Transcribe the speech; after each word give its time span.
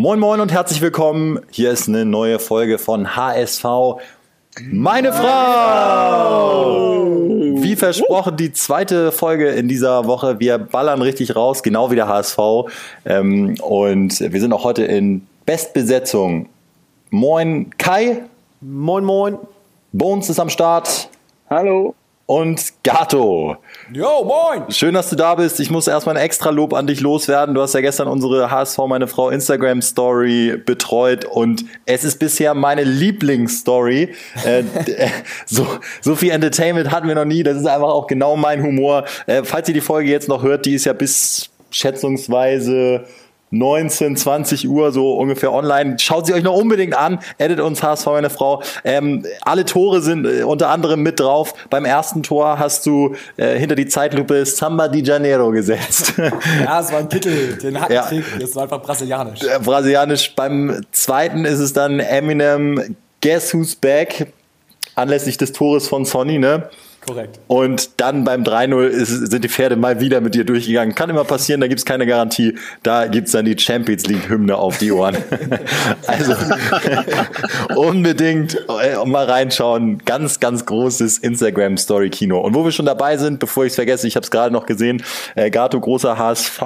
Moin 0.00 0.20
Moin 0.20 0.38
und 0.38 0.52
herzlich 0.52 0.80
willkommen. 0.80 1.40
Hier 1.50 1.72
ist 1.72 1.88
eine 1.88 2.04
neue 2.04 2.38
Folge 2.38 2.78
von 2.78 3.16
HSV. 3.16 3.64
Meine 4.70 5.12
Frau! 5.12 6.94
Wie 7.56 7.74
versprochen, 7.74 8.36
die 8.36 8.52
zweite 8.52 9.10
Folge 9.10 9.48
in 9.48 9.66
dieser 9.66 10.06
Woche. 10.06 10.38
Wir 10.38 10.58
ballern 10.58 11.02
richtig 11.02 11.34
raus, 11.34 11.64
genau 11.64 11.90
wie 11.90 11.96
der 11.96 12.06
HSV. 12.06 12.38
Ähm, 13.06 13.56
und 13.60 14.20
wir 14.20 14.40
sind 14.40 14.52
auch 14.52 14.62
heute 14.62 14.84
in 14.84 15.26
Bestbesetzung. 15.44 16.48
Moin 17.10 17.76
Kai. 17.76 18.22
Moin 18.60 19.04
Moin. 19.04 19.36
Bones 19.90 20.30
ist 20.30 20.38
am 20.38 20.48
Start. 20.48 21.10
Hallo 21.50 21.96
und 22.28 22.84
Gato. 22.84 23.56
Jo, 23.90 24.22
moin! 24.22 24.70
Schön, 24.70 24.92
dass 24.92 25.08
du 25.08 25.16
da 25.16 25.34
bist. 25.34 25.60
Ich 25.60 25.70
muss 25.70 25.88
erstmal 25.88 26.14
ein 26.14 26.22
extra 26.22 26.50
Lob 26.50 26.74
an 26.74 26.86
dich 26.86 27.00
loswerden. 27.00 27.54
Du 27.54 27.62
hast 27.62 27.72
ja 27.72 27.80
gestern 27.80 28.06
unsere 28.06 28.50
HSV, 28.50 28.80
meine 28.86 29.06
Frau, 29.06 29.30
Instagram 29.30 29.80
Story 29.80 30.62
betreut 30.62 31.24
und 31.24 31.64
es 31.86 32.04
ist 32.04 32.18
bisher 32.18 32.52
meine 32.52 32.84
Lieblingsstory. 32.84 34.14
äh, 34.44 34.62
so, 35.46 35.66
so 36.02 36.16
viel 36.16 36.30
Entertainment 36.30 36.90
hatten 36.90 37.08
wir 37.08 37.14
noch 37.14 37.24
nie. 37.24 37.42
Das 37.42 37.56
ist 37.56 37.66
einfach 37.66 37.88
auch 37.88 38.06
genau 38.06 38.36
mein 38.36 38.62
Humor. 38.62 39.06
Äh, 39.26 39.42
falls 39.44 39.66
ihr 39.68 39.74
die 39.74 39.80
Folge 39.80 40.10
jetzt 40.10 40.28
noch 40.28 40.42
hört, 40.42 40.66
die 40.66 40.74
ist 40.74 40.84
ja 40.84 40.92
bis 40.92 41.48
schätzungsweise 41.70 43.06
19, 43.50 44.16
20 44.16 44.68
Uhr 44.68 44.92
so 44.92 45.14
ungefähr 45.14 45.52
online. 45.52 45.98
Schaut 45.98 46.26
sie 46.26 46.34
euch 46.34 46.42
noch 46.42 46.54
unbedingt 46.54 46.96
an. 46.96 47.20
Edit 47.38 47.60
uns 47.60 47.82
HSV, 47.82 48.06
meine 48.06 48.30
Frau. 48.30 48.62
Ähm, 48.84 49.24
alle 49.42 49.64
Tore 49.64 50.00
sind 50.00 50.26
äh, 50.26 50.42
unter 50.42 50.68
anderem 50.68 51.02
mit 51.02 51.20
drauf. 51.20 51.54
Beim 51.70 51.84
ersten 51.84 52.22
Tor 52.22 52.58
hast 52.58 52.86
du 52.86 53.14
äh, 53.36 53.58
hinter 53.58 53.74
die 53.74 53.86
Zeitlupe 53.86 54.44
Samba 54.44 54.88
di 54.88 55.02
Janeiro 55.02 55.50
gesetzt. 55.50 56.14
Ja, 56.62 56.80
es 56.80 56.92
war 56.92 56.98
ein 56.98 57.08
Titel, 57.08 57.56
den 57.56 57.80
hat 57.80 57.90
ja. 57.90 58.08
Das 58.38 58.54
war 58.54 58.64
einfach 58.64 58.82
brasilianisch. 58.82 59.42
Äh, 59.42 59.58
brasilianisch. 59.58 60.34
Beim 60.34 60.80
zweiten 60.92 61.44
ist 61.44 61.58
es 61.58 61.72
dann 61.72 62.00
Eminem 62.00 62.96
Guess 63.20 63.54
Who's 63.54 63.74
Back 63.76 64.32
anlässlich 64.94 65.36
des 65.36 65.52
Tores 65.52 65.88
von 65.88 66.04
Sonny, 66.04 66.38
ne? 66.38 66.68
Korrekt. 67.08 67.40
Und 67.46 68.00
dann 68.00 68.24
beim 68.24 68.42
3-0 68.42 68.90
sind 69.04 69.42
die 69.42 69.48
Pferde 69.48 69.76
mal 69.76 69.98
wieder 69.98 70.20
mit 70.20 70.34
dir 70.34 70.44
durchgegangen. 70.44 70.94
Kann 70.94 71.08
immer 71.08 71.24
passieren, 71.24 71.62
da 71.62 71.66
gibt 71.66 71.78
es 71.78 71.86
keine 71.86 72.06
Garantie. 72.06 72.56
Da 72.82 73.06
gibt 73.06 73.28
es 73.28 73.32
dann 73.32 73.46
die 73.46 73.58
Champions 73.58 74.06
League-Hymne 74.06 74.54
auf 74.54 74.76
die 74.76 74.92
Ohren. 74.92 75.16
also 76.06 76.34
unbedingt 77.76 78.58
äh, 78.68 79.02
mal 79.06 79.24
reinschauen. 79.24 79.98
Ganz, 80.04 80.38
ganz 80.38 80.66
großes 80.66 81.16
Instagram-Story-Kino. 81.18 82.38
Und 82.38 82.54
wo 82.54 82.62
wir 82.64 82.72
schon 82.72 82.84
dabei 82.86 83.16
sind, 83.16 83.38
bevor 83.38 83.64
ich 83.64 83.70
es 83.70 83.76
vergesse, 83.76 84.06
ich 84.06 84.14
habe 84.14 84.24
es 84.24 84.30
gerade 84.30 84.52
noch 84.52 84.66
gesehen, 84.66 85.02
äh, 85.34 85.48
Gato, 85.48 85.80
großer 85.80 86.18
HSV 86.18 86.62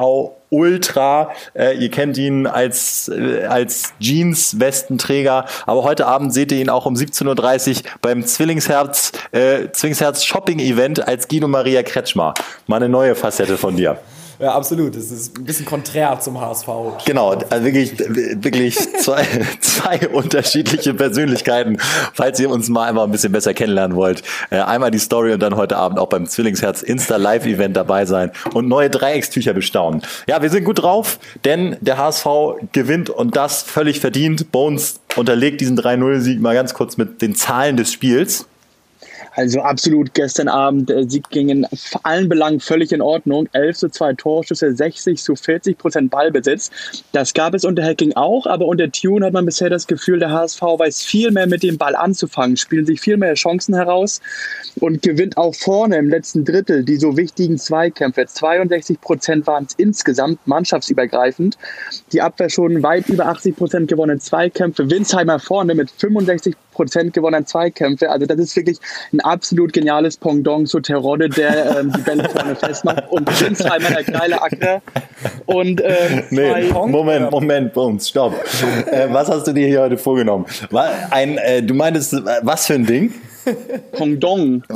Ultra. 0.53 1.31
Äh, 1.55 1.77
ihr 1.79 1.91
kennt 1.91 2.19
ihn 2.19 2.47
als, 2.47 3.09
äh, 3.09 3.45
als 3.45 3.95
Jeans-Westenträger. 3.99 5.47
Aber 5.67 5.83
heute 5.83 6.07
Abend 6.07 6.33
seht 6.33 6.53
ihr 6.53 6.59
ihn 6.59 6.69
auch 6.69 6.87
um 6.87 6.95
17.30 6.95 7.77
Uhr 7.77 7.83
beim 8.03 8.25
Zwillingsherz, 8.25 9.13
äh, 9.33 9.71
Zwillingsherz 9.73 10.25
Shopping 10.25 10.59
Event 10.61 11.07
als 11.09 11.27
Guido 11.27 11.49
Maria 11.49 11.83
Kretschmer. 11.83 12.35
Mal 12.67 12.77
eine 12.77 12.89
neue 12.89 13.15
Facette 13.15 13.57
von 13.57 13.77
dir. 13.77 13.99
Ja, 14.43 14.55
absolut. 14.55 14.97
Das 14.97 15.13
ist 15.13 15.39
ein 15.39 15.45
bisschen 15.45 15.65
konträr 15.65 16.19
zum 16.19 16.41
HSV. 16.41 16.67
Genau, 17.07 17.31
also 17.49 17.65
wirklich, 17.65 17.97
wirklich 17.99 18.77
zwei, 18.99 19.25
zwei 19.61 20.09
unterschiedliche 20.09 20.95
Persönlichkeiten, 20.95 21.79
falls 22.13 22.41
ihr 22.41 22.51
uns 22.51 22.69
mal 22.69 22.89
einfach 22.89 23.05
ein 23.05 23.13
bisschen 23.13 23.31
besser 23.31 23.55
kennenlernen 23.55 23.97
wollt. 23.97 24.25
Äh, 24.51 24.57
einmal 24.57 24.91
die 24.91 24.99
Story 24.99 25.33
und 25.33 25.41
dann 25.41 25.55
heute 25.55 25.77
Abend 25.77 26.01
auch 26.01 26.09
beim 26.09 26.27
Zwillingsherz 26.27 26.83
Insta 26.83 27.19
Live 27.19 27.47
Event 27.47 27.77
dabei 27.77 28.05
sein 28.05 28.33
und 28.53 28.67
neue 28.67 28.91
Dreieckstücher 28.91 29.53
bestaunen. 29.53 30.03
Ja, 30.27 30.43
wir 30.43 30.51
sind 30.51 30.65
gut 30.65 30.83
drauf, 30.83 31.21
denn 31.45 31.77
der 31.81 31.99
HSV 31.99 32.27
gewinnt 32.73 33.11
und 33.11 33.37
das 33.37 33.63
völlig 33.63 34.01
verdient. 34.01 34.51
Bones 34.51 34.99
unterlegt 35.15 35.61
diesen 35.61 35.79
3-0-Sieg 35.79 36.41
mal 36.41 36.55
ganz 36.55 36.75
kurz 36.75 36.97
mit 36.97 37.23
den 37.23 37.37
Zahlen 37.37 37.77
des 37.77 37.93
Spiels. 37.93 38.47
Also 39.35 39.63
absolut 39.63 40.13
gestern 40.13 40.49
Abend, 40.49 40.91
der 40.91 41.09
Sieg 41.09 41.31
ging 41.31 41.49
in 41.49 41.67
allen 42.03 42.29
Belangen 42.29 42.61
völlig 42.61 42.93
in 42.93 43.01
Ordnung. 43.01 43.49
11 43.53 43.77
zu 43.79 43.89
2 43.89 44.15
Torschüsse, 44.15 44.75
60 44.75 45.23
zu 45.23 45.37
40 45.37 45.79
Prozent 45.79 46.11
Ballbesitz. 46.11 46.71
Das 47.13 47.33
gab 47.33 47.55
es 47.55 47.65
unter 47.65 47.83
Hacking 47.83 48.13
auch, 48.15 48.47
aber 48.47 48.67
unter 48.67 48.93
Tune 48.93 49.25
hat 49.25 49.33
man 49.33 49.47
bisher 49.47 49.71
das 49.71 49.87
Gefühl, 49.87 50.19
der 50.19 50.31
HSV 50.31 50.61
weiß 50.61 51.03
viel 51.03 51.31
mehr 51.31 51.47
mit 51.47 51.63
dem 51.63 51.79
Ball 51.79 51.97
anzufangen, 51.97 52.59
spielen 52.59 52.85
sich 52.85 53.01
viel 53.01 53.17
mehr 53.17 53.35
Chancen 53.35 53.75
heraus 53.75 54.21
und 54.81 55.01
gewinnt 55.01 55.39
auch 55.39 55.55
vorne 55.55 55.97
im 55.97 56.11
letzten 56.11 56.45
Drittel 56.45 56.85
die 56.85 56.97
so 56.97 57.17
wichtigen 57.17 57.57
Zweikämpfe. 57.59 58.27
62 58.27 59.01
Prozent 59.01 59.47
waren 59.47 59.65
es 59.65 59.75
insgesamt 59.77 60.47
mannschaftsübergreifend. 60.47 61.57
Die 62.13 62.21
Abwehr 62.21 62.51
schon 62.51 62.83
weit 62.83 63.09
über 63.09 63.27
80 63.27 63.57
Prozent 63.57 63.89
gewonnene 63.89 64.19
Zweikämpfe. 64.19 64.91
Winsheimer 64.91 65.39
vorne 65.39 65.75
mit 65.75 65.91
65 65.91 66.55
Prozent 66.73 67.13
gewonnenen 67.13 67.47
Zweikämpfe. 67.47 68.11
Also 68.11 68.27
das 68.27 68.39
ist 68.39 68.57
wirklich 68.57 68.79
ein 69.13 69.21
absolut 69.21 69.73
geniales 69.73 70.17
Pendant 70.17 70.69
zu 70.69 70.81
Terodde, 70.81 71.29
der 71.29 71.79
ähm, 71.79 71.93
die 71.93 72.01
Bälle 72.03 72.29
vorne 72.29 72.57
festmacht 72.57 73.05
und 73.11 73.29
Winsheimer 73.41 73.91
der 73.91 74.05
geile 74.05 74.43
Acker. 74.43 74.83
Und, 75.47 75.81
äh, 75.81 76.23
nee, 76.31 76.73
Moment, 76.73 77.31
Moment, 77.31 77.73
Bones, 77.73 78.09
stopp. 78.09 78.35
äh, 78.91 79.07
was 79.11 79.29
hast 79.29 79.47
du 79.47 79.53
dir 79.53 79.67
hier 79.67 79.83
heute 79.83 79.99
vorgenommen? 79.99 80.47
Ein, 81.11 81.39
äh, 81.39 81.63
du 81.63 81.75
meintest, 81.75 82.15
äh, 82.15 82.41
was 82.43 82.67
für 82.67 82.75
ein 82.75 82.87
Ding? 82.87 83.13
Pendant. 83.93 84.65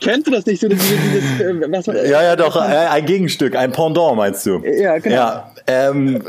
Kennst 0.00 0.26
du 0.26 0.30
das 0.30 0.46
nicht 0.46 0.60
so? 0.60 0.68
Dieses, 0.68 0.86
dieses, 0.88 1.40
äh, 1.40 1.72
was, 1.72 1.86
ja, 1.86 2.22
ja, 2.22 2.36
doch, 2.36 2.56
äh, 2.56 2.60
ein 2.60 3.06
Gegenstück, 3.06 3.56
ein 3.56 3.72
Pendant 3.72 4.16
meinst 4.16 4.44
du? 4.46 4.62
Ja, 4.64 4.98
genau. 4.98 5.16
Ja, 5.16 5.52
ähm, 5.66 6.22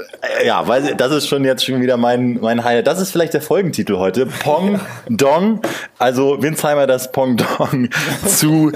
ja 0.45 0.67
weil 0.67 0.95
das 0.95 1.11
ist 1.11 1.27
schon 1.27 1.43
jetzt 1.43 1.65
schon 1.65 1.81
wieder 1.81 1.97
mein, 1.97 2.39
mein 2.41 2.63
Highlight. 2.63 2.87
Das 2.87 2.99
ist 2.99 3.11
vielleicht 3.11 3.33
der 3.33 3.41
Folgentitel 3.41 3.97
heute. 3.97 4.25
Pong 4.25 4.79
Dong, 5.09 5.61
also 5.97 6.41
Winsheimer 6.41 6.87
das 6.87 7.11
Pong 7.11 7.37
Dong 7.37 7.89
zu 8.25 8.71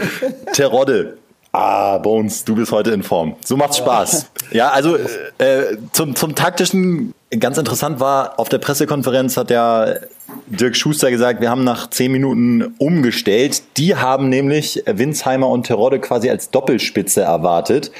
Terodde. 0.53 1.17
Ah, 1.53 1.97
Bones, 1.97 2.45
du 2.45 2.55
bist 2.55 2.71
heute 2.71 2.91
in 2.91 3.03
Form. 3.03 3.35
So 3.43 3.57
macht's 3.57 3.77
Spaß. 3.77 4.31
Ja, 4.51 4.69
also 4.69 4.95
äh, 5.37 5.77
zum, 5.91 6.15
zum 6.15 6.33
taktischen, 6.33 7.13
ganz 7.39 7.57
interessant 7.57 7.99
war, 7.99 8.39
auf 8.39 8.49
der 8.49 8.57
Pressekonferenz 8.57 9.37
hat 9.37 9.49
der 9.49 10.01
Dirk 10.47 10.75
Schuster 10.75 11.11
gesagt, 11.11 11.41
wir 11.41 11.49
haben 11.49 11.63
nach 11.63 11.89
zehn 11.89 12.11
Minuten 12.11 12.73
umgestellt. 12.77 13.63
Die 13.77 13.95
haben 13.95 14.29
nämlich 14.29 14.83
Winsheimer 14.85 15.47
und 15.47 15.65
Terodde 15.65 15.99
quasi 15.99 16.29
als 16.29 16.49
Doppelspitze 16.51 17.21
erwartet. 17.21 17.91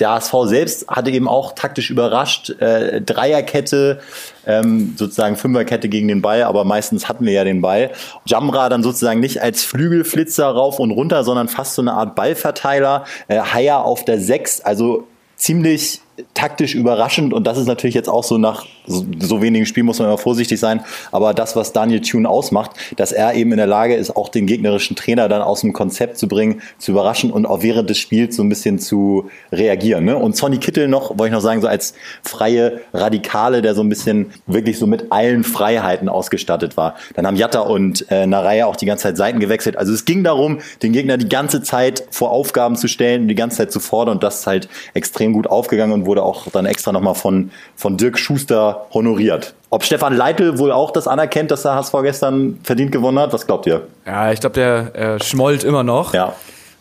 Der 0.00 0.10
HSV 0.10 0.34
selbst 0.44 0.88
hatte 0.88 1.10
eben 1.10 1.28
auch 1.28 1.52
taktisch 1.52 1.90
überrascht. 1.90 2.50
Äh, 2.60 3.00
Dreierkette, 3.00 4.00
ähm, 4.44 4.94
sozusagen 4.96 5.36
Fünferkette 5.36 5.88
gegen 5.88 6.08
den 6.08 6.20
Ball, 6.20 6.42
aber 6.42 6.64
meistens 6.64 7.08
hatten 7.08 7.24
wir 7.24 7.32
ja 7.32 7.44
den 7.44 7.60
Ball. 7.60 7.92
Jamra 8.26 8.68
dann 8.68 8.82
sozusagen 8.82 9.20
nicht 9.20 9.40
als 9.40 9.62
Flügelflitzer 9.62 10.46
rauf 10.46 10.80
und 10.80 10.90
runter, 10.90 11.22
sondern 11.22 11.48
fast 11.48 11.74
so 11.74 11.82
eine 11.82 11.92
Art 11.92 12.16
Ballverteiler. 12.16 13.04
Äh, 13.28 13.38
Haier 13.38 13.84
auf 13.84 14.04
der 14.04 14.20
Sechs, 14.20 14.60
also 14.60 15.06
ziemlich 15.36 16.00
taktisch 16.34 16.74
überraschend 16.74 17.32
und 17.32 17.46
das 17.46 17.58
ist 17.58 17.66
natürlich 17.66 17.94
jetzt 17.94 18.08
auch 18.08 18.24
so 18.24 18.38
nach 18.38 18.66
so, 18.86 19.04
so 19.20 19.42
wenigen 19.42 19.66
Spielen 19.66 19.86
muss 19.86 19.98
man 19.98 20.08
immer 20.08 20.18
vorsichtig 20.18 20.60
sein, 20.60 20.80
aber 21.12 21.34
das, 21.34 21.56
was 21.56 21.72
Daniel 21.72 22.00
Thune 22.00 22.28
ausmacht, 22.28 22.72
dass 22.96 23.12
er 23.12 23.34
eben 23.34 23.52
in 23.52 23.58
der 23.58 23.66
Lage 23.66 23.94
ist, 23.94 24.14
auch 24.14 24.28
den 24.28 24.46
gegnerischen 24.46 24.96
Trainer 24.96 25.28
dann 25.28 25.42
aus 25.42 25.62
dem 25.62 25.72
Konzept 25.72 26.18
zu 26.18 26.28
bringen, 26.28 26.60
zu 26.78 26.92
überraschen 26.92 27.30
und 27.30 27.46
auch 27.46 27.62
während 27.62 27.88
des 27.90 27.98
Spiels 27.98 28.36
so 28.36 28.42
ein 28.42 28.48
bisschen 28.48 28.78
zu 28.78 29.30
reagieren. 29.52 30.04
Ne? 30.04 30.16
Und 30.16 30.36
Sonny 30.36 30.58
Kittel 30.58 30.88
noch, 30.88 31.10
wollte 31.10 31.26
ich 31.26 31.32
noch 31.32 31.40
sagen, 31.40 31.60
so 31.60 31.68
als 31.68 31.94
freie 32.22 32.80
Radikale, 32.92 33.62
der 33.62 33.74
so 33.74 33.82
ein 33.82 33.88
bisschen 33.88 34.32
wirklich 34.46 34.78
so 34.78 34.86
mit 34.86 35.10
allen 35.10 35.44
Freiheiten 35.44 36.08
ausgestattet 36.08 36.76
war. 36.76 36.94
Dann 37.14 37.26
haben 37.26 37.36
Jatta 37.36 37.60
und 37.60 38.06
äh, 38.10 38.26
Naraya 38.26 38.66
auch 38.66 38.76
die 38.76 38.86
ganze 38.86 39.04
Zeit 39.04 39.16
Seiten 39.16 39.40
gewechselt. 39.40 39.76
Also 39.76 39.92
es 39.92 40.04
ging 40.04 40.24
darum, 40.24 40.58
den 40.82 40.92
Gegner 40.92 41.16
die 41.16 41.28
ganze 41.28 41.62
Zeit 41.62 42.04
vor 42.10 42.30
Aufgaben 42.30 42.76
zu 42.76 42.88
stellen 42.88 43.22
und 43.22 43.28
die 43.28 43.34
ganze 43.34 43.58
Zeit 43.58 43.72
zu 43.72 43.80
fordern 43.80 44.16
und 44.16 44.22
das 44.22 44.40
ist 44.40 44.46
halt 44.46 44.68
extrem 44.92 45.32
gut 45.32 45.46
aufgegangen 45.46 45.92
und 45.92 46.06
wurde 46.06 46.22
auch 46.22 46.48
dann 46.52 46.66
extra 46.66 46.92
nochmal 46.92 47.14
von, 47.14 47.50
von 47.76 47.96
Dirk 47.96 48.18
Schuster 48.18 48.73
honoriert. 48.92 49.54
Ob 49.70 49.84
Stefan 49.84 50.16
Leitl 50.16 50.58
wohl 50.58 50.72
auch 50.72 50.90
das 50.90 51.08
anerkennt, 51.08 51.50
dass 51.50 51.62
der 51.62 51.74
HSV 51.74 51.94
gestern 52.02 52.60
verdient 52.62 52.92
gewonnen 52.92 53.18
hat? 53.18 53.32
Was 53.32 53.46
glaubt 53.46 53.66
ihr? 53.66 53.82
Ja, 54.06 54.30
ich 54.32 54.40
glaube, 54.40 54.54
der 54.54 54.94
äh, 54.94 55.22
schmollt 55.22 55.64
immer 55.64 55.82
noch. 55.82 56.14
Ja. 56.14 56.34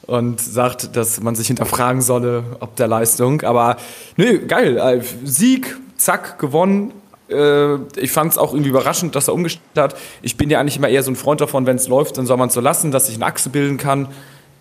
Und 0.06 0.42
sagt, 0.42 0.96
dass 0.96 1.22
man 1.22 1.34
sich 1.34 1.48
hinterfragen 1.48 2.02
solle, 2.02 2.44
ob 2.60 2.76
der 2.76 2.88
Leistung. 2.88 3.42
Aber 3.42 3.78
nö, 4.18 4.46
geil. 4.46 4.78
Äh, 4.78 5.02
Sieg, 5.24 5.78
zack, 5.98 6.40
gewonnen. 6.40 6.94
Äh, 7.30 7.76
ich 7.96 8.12
fand 8.12 8.34
es 8.34 8.38
auch 8.38 8.54
irgendwie 8.54 8.70
überraschend, 8.70 9.16
dass 9.16 9.28
er 9.28 9.34
umgestellt 9.34 9.64
hat. 9.78 9.96
Ich 10.22 10.38
bin 10.38 10.50
ja 10.50 10.60
eigentlich 10.60 10.78
immer 10.78 10.90
eher 10.90 11.04
so 11.04 11.12
ein 11.12 11.16
Freund 11.16 11.42
davon, 11.42 11.66
wenn 11.66 11.78
es 11.78 11.88
läuft, 11.88 12.18
dann 12.18 12.26
soll 12.26 12.38
man 12.38 12.50
es 12.50 12.54
so 12.54 12.62
lassen, 12.62 12.92
dass 12.92 13.08
sich 13.08 13.16
eine 13.16 13.26
Achse 13.26 13.50
bilden 13.50 13.78
kann. 13.78 14.08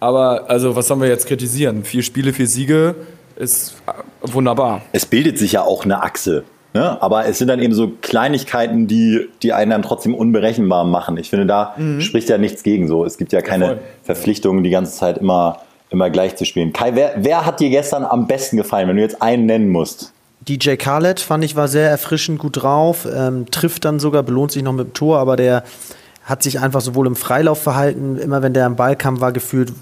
Aber 0.01 0.49
also, 0.49 0.75
was 0.75 0.89
sollen 0.89 1.01
wir 1.01 1.09
jetzt 1.09 1.27
kritisieren? 1.27 1.85
Vier 1.85 2.03
Spiele, 2.03 2.33
vier 2.33 2.49
Siege 2.49 2.95
ist 3.37 3.77
wunderbar. 4.21 4.83
Es 4.93 5.07
bildet 5.07 5.39
sich 5.39 5.53
ja 5.53 5.63
auch 5.63 5.85
eine 5.85 6.03
Achse. 6.03 6.45
Ne? 6.75 7.01
Aber 7.03 7.27
es 7.27 7.39
sind 7.39 7.49
dann 7.49 7.61
eben 7.61 7.75
so 7.75 7.93
Kleinigkeiten, 8.01 8.87
die, 8.87 9.29
die 9.43 9.53
einen 9.53 9.71
dann 9.71 9.83
trotzdem 9.83 10.15
unberechenbar 10.15 10.85
machen. 10.85 11.17
Ich 11.19 11.31
finde, 11.31 11.47
da 11.47 11.75
mhm. 11.77 12.01
spricht 12.01 12.29
ja 12.29 12.39
nichts 12.39 12.63
gegen 12.63 12.89
so. 12.89 13.05
Es 13.05 13.19
gibt 13.19 13.33
ja 13.33 13.43
keine 13.43 13.67
ja, 13.67 13.77
Verpflichtungen, 14.05 14.65
die 14.65 14.71
ganze 14.71 14.93
Zeit 14.93 15.19
immer, 15.19 15.61
immer 15.91 16.09
gleich 16.09 16.37
zu 16.37 16.45
spielen. 16.45 16.73
Kai, 16.73 16.95
wer, 16.95 17.13
wer 17.17 17.45
hat 17.45 17.61
dir 17.61 17.69
gestern 17.69 18.05
am 18.05 18.27
besten 18.27 18.57
gefallen, 18.57 18.89
wenn 18.89 18.97
du 18.97 19.03
jetzt 19.03 19.21
einen 19.21 19.47
nennen 19.47 19.69
musst? 19.69 20.13
DJ 20.49 20.75
Khaled 20.77 21.21
fand 21.21 21.45
ich 21.45 21.55
war 21.55 21.69
sehr 21.69 21.89
erfrischend 21.89 22.41
gut 22.41 22.63
drauf, 22.63 23.07
ähm, 23.15 23.47
trifft 23.51 23.85
dann 23.85 24.01
sogar, 24.01 24.23
belohnt 24.25 24.51
sich 24.51 24.63
noch 24.63 24.73
mit 24.73 24.89
dem 24.89 24.93
Tor, 24.93 25.19
aber 25.19 25.37
der 25.37 25.63
hat 26.25 26.43
sich 26.43 26.59
einfach 26.59 26.81
sowohl 26.81 27.07
im 27.07 27.17
Freilauf 27.17 27.63
verhalten, 27.63 28.17
immer 28.17 28.43
wenn 28.43 28.53
der 28.53 28.67
am 28.67 28.77
Ball 28.77 28.97
kam, 28.97 29.21
war 29.21 29.33
gefühlt 29.33 29.73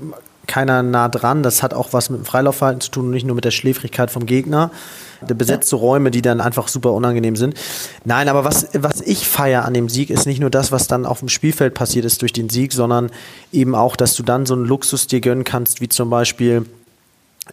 keiner 0.47 0.83
nah 0.83 1.09
dran. 1.09 1.43
Das 1.43 1.63
hat 1.63 1.73
auch 1.75 1.93
was 1.93 2.11
mit 2.11 2.21
dem 2.21 2.25
Freilaufverhalten 2.25 2.81
zu 2.81 2.91
tun 2.91 3.07
und 3.07 3.11
nicht 3.13 3.27
nur 3.27 3.37
mit 3.37 3.45
der 3.45 3.53
Schläfrigkeit 3.53 4.11
vom 4.11 4.27
Gegner. 4.27 4.71
Besetzte 5.27 5.77
Räume, 5.77 6.11
die 6.11 6.23
dann 6.23 6.41
einfach 6.41 6.69
super 6.69 6.93
unangenehm 6.93 7.37
sind. 7.37 7.55
Nein, 8.05 8.29
aber 8.29 8.45
was, 8.45 8.69
was 8.75 9.01
ich 9.01 9.27
feiere 9.27 9.65
an 9.65 9.75
dem 9.75 9.89
Sieg, 9.89 10.11
ist 10.11 10.27
nicht 10.27 10.41
nur 10.41 10.51
das, 10.51 10.73
was 10.73 10.87
dann 10.87 11.07
auf 11.07 11.21
dem 11.21 11.29
Spielfeld 11.29 11.75
passiert 11.75 12.05
ist 12.05 12.23
durch 12.23 12.33
den 12.33 12.49
Sieg, 12.49 12.73
sondern 12.73 13.11
eben 13.53 13.75
auch, 13.75 13.97
dass 13.97 14.15
du 14.15 14.23
dann 14.23 14.47
so 14.47 14.55
einen 14.55 14.65
Luxus 14.65 15.07
dir 15.07 15.21
gönnen 15.21 15.45
kannst, 15.45 15.81
wie 15.81 15.89
zum 15.89 16.11
Beispiel 16.11 16.65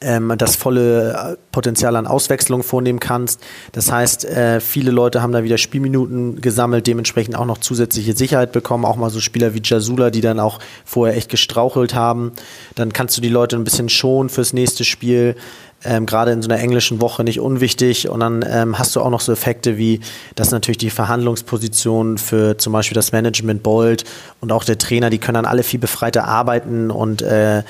ähm, 0.02 0.34
das 0.38 0.56
volle 0.56 1.14
äh, 1.14 1.38
Potenzial 1.52 1.96
an 1.96 2.08
Auswechslung 2.08 2.64
vornehmen 2.64 3.00
kannst. 3.00 3.42
Das 3.72 3.92
heißt, 3.92 4.26
äh, 4.26 4.60
viele 4.60 4.92
Leute 4.92 5.22
haben 5.22 5.32
da 5.32 5.44
wieder 5.44 5.58
Spielminuten 5.58 6.42
gesammelt, 6.42 6.88
dementsprechend 6.88 7.36
auch 7.36 7.46
noch 7.46 7.58
zusätzliche 7.58 8.16
Sicherheit 8.16 8.52
bekommen. 8.52 8.86
Auch 8.86 8.96
mal 8.96 9.10
so 9.10 9.20
Spieler 9.20 9.54
wie 9.54 9.62
Jasula, 9.64 10.10
die 10.10 10.22
dann 10.22 10.40
auch 10.40 10.60
vorher 10.86 11.18
echt 11.18 11.30
gestrauchelt 11.30 11.96
haben. 11.96 12.34
Dann 12.76 12.94
kannst 12.94 13.18
du 13.18 13.22
die 13.22 13.30
Leute 13.30 13.56
ein 13.56 13.64
bisschen 13.64 13.90
schonen 13.90 14.30
fürs 14.30 14.54
nächste 14.54 14.84
Spiel. 14.84 15.36
Ähm, 15.84 16.08
gerade 16.08 16.32
in 16.32 16.42
so 16.42 16.50
einer 16.50 16.60
englischen 16.60 17.02
Woche 17.02 17.24
nicht 17.24 17.40
unwichtig. 17.40 18.10
Und 18.10 18.22
dann 18.22 18.44
ähm, 18.48 18.80
hast 18.80 18.96
du 18.96 19.02
auch 19.02 19.12
noch 19.12 19.22
so 19.22 19.32
Effekte 19.32 19.78
wie, 19.78 20.02
dass 20.36 20.52
natürlich 20.52 20.80
die 20.80 20.90
Verhandlungsposition 20.90 22.18
für 22.18 22.58
zum 22.58 22.74
Beispiel 22.74 22.96
das 22.96 23.12
Management 23.12 23.62
Bold 23.62 24.04
und 24.42 24.52
auch 24.52 24.64
der 24.64 24.78
Trainer, 24.80 25.10
die 25.10 25.20
können 25.20 25.36
dann 25.36 25.46
alle 25.46 25.64
viel 25.64 25.80
befreiter 25.80 26.28
arbeiten 26.28 26.90
und 26.90 27.22
äh, 27.22 27.64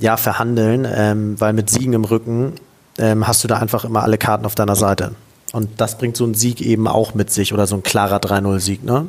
ja, 0.00 0.16
verhandeln, 0.16 0.86
ähm, 0.92 1.40
weil 1.40 1.52
mit 1.52 1.70
Siegen 1.70 1.92
im 1.92 2.04
Rücken 2.04 2.54
ähm, 2.98 3.26
hast 3.26 3.44
du 3.44 3.48
da 3.48 3.58
einfach 3.58 3.84
immer 3.84 4.02
alle 4.02 4.18
Karten 4.18 4.44
auf 4.44 4.56
deiner 4.56 4.76
Seite. 4.76 5.14
Und 5.52 5.80
das 5.80 5.98
bringt 5.98 6.16
so 6.16 6.24
ein 6.24 6.34
Sieg 6.34 6.60
eben 6.60 6.88
auch 6.88 7.14
mit 7.14 7.30
sich 7.30 7.52
oder 7.52 7.66
so 7.66 7.76
ein 7.76 7.82
klarer 7.82 8.16
3-0-Sieg, 8.16 8.84
ne? 8.84 9.06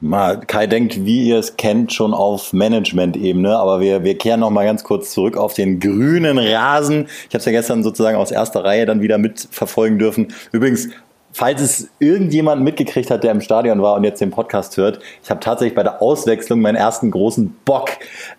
Mal, 0.00 0.40
Kai 0.40 0.66
denkt, 0.66 1.06
wie 1.06 1.28
ihr 1.28 1.38
es 1.38 1.56
kennt, 1.56 1.92
schon 1.92 2.12
auf 2.12 2.52
Management-Ebene, 2.52 3.56
aber 3.56 3.80
wir, 3.80 4.04
wir 4.04 4.18
kehren 4.18 4.40
noch 4.40 4.50
mal 4.50 4.66
ganz 4.66 4.84
kurz 4.84 5.12
zurück 5.12 5.38
auf 5.38 5.54
den 5.54 5.80
grünen 5.80 6.38
Rasen. 6.38 7.06
Ich 7.28 7.34
habe 7.34 7.38
es 7.38 7.44
ja 7.46 7.52
gestern 7.52 7.82
sozusagen 7.82 8.18
aus 8.18 8.30
erster 8.30 8.62
Reihe 8.62 8.84
dann 8.84 9.00
wieder 9.00 9.16
mitverfolgen 9.16 9.98
dürfen. 9.98 10.34
Übrigens, 10.52 10.90
falls 11.32 11.62
es 11.62 11.88
irgendjemand 11.98 12.62
mitgekriegt 12.62 13.10
hat, 13.10 13.24
der 13.24 13.30
im 13.30 13.40
Stadion 13.40 13.80
war 13.80 13.94
und 13.94 14.04
jetzt 14.04 14.20
den 14.20 14.30
Podcast 14.30 14.76
hört, 14.76 15.00
ich 15.22 15.30
habe 15.30 15.40
tatsächlich 15.40 15.74
bei 15.74 15.82
der 15.82 16.02
Auswechslung 16.02 16.60
meinen 16.60 16.76
ersten 16.76 17.10
großen 17.10 17.56
Bock 17.64 17.90